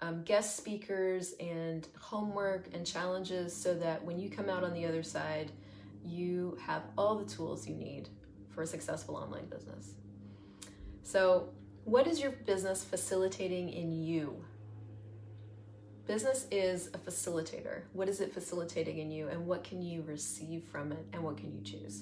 um, 0.02 0.24
guest 0.24 0.58
speakers 0.58 1.34
and 1.40 1.88
homework 2.00 2.68
and 2.74 2.86
challenges 2.86 3.56
so 3.56 3.74
that 3.74 4.04
when 4.04 4.20
you 4.20 4.30
come 4.30 4.50
out 4.50 4.64
on 4.64 4.74
the 4.74 4.86
other 4.86 5.04
side 5.04 5.52
you 6.04 6.58
have 6.62 6.84
all 6.98 7.16
the 7.16 7.26
tools 7.26 7.68
you 7.68 7.76
need 7.76 8.10
for 8.50 8.62
a 8.62 8.68
successful 8.68 9.16
online 9.16 9.46
business 9.46 9.94
so 11.04 11.50
what 11.86 12.08
is 12.08 12.20
your 12.20 12.32
business 12.32 12.84
facilitating 12.84 13.70
in 13.70 13.94
you? 13.94 14.44
Business 16.08 16.48
is 16.50 16.88
a 16.88 16.98
facilitator. 16.98 17.84
What 17.94 18.10
is 18.10 18.22
it 18.22 18.34
facilitating 18.34 18.98
in 18.98 19.12
you, 19.12 19.28
and 19.28 19.46
what 19.46 19.64
can 19.64 19.84
you 19.84 20.02
receive 20.02 20.64
from 20.64 20.92
it, 20.92 21.06
and 21.14 21.24
what 21.24 21.38
can 21.38 21.54
you 21.54 21.62
choose? 21.62 22.02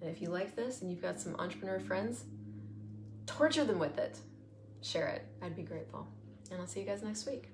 And 0.00 0.08
if 0.08 0.22
you 0.22 0.30
like 0.30 0.56
this 0.56 0.80
and 0.80 0.90
you've 0.90 1.02
got 1.02 1.20
some 1.20 1.36
entrepreneur 1.38 1.78
friends, 1.78 2.24
torture 3.28 3.64
them 3.64 3.78
with 3.78 3.98
it. 3.98 4.18
share 4.80 5.08
it. 5.08 5.26
I'd 5.42 5.54
be 5.56 5.62
grateful. 5.62 6.06
And 6.50 6.60
I'll 6.60 6.66
see 6.66 6.80
you 6.80 6.86
guys 6.86 7.02
next 7.02 7.26
week. 7.26 7.50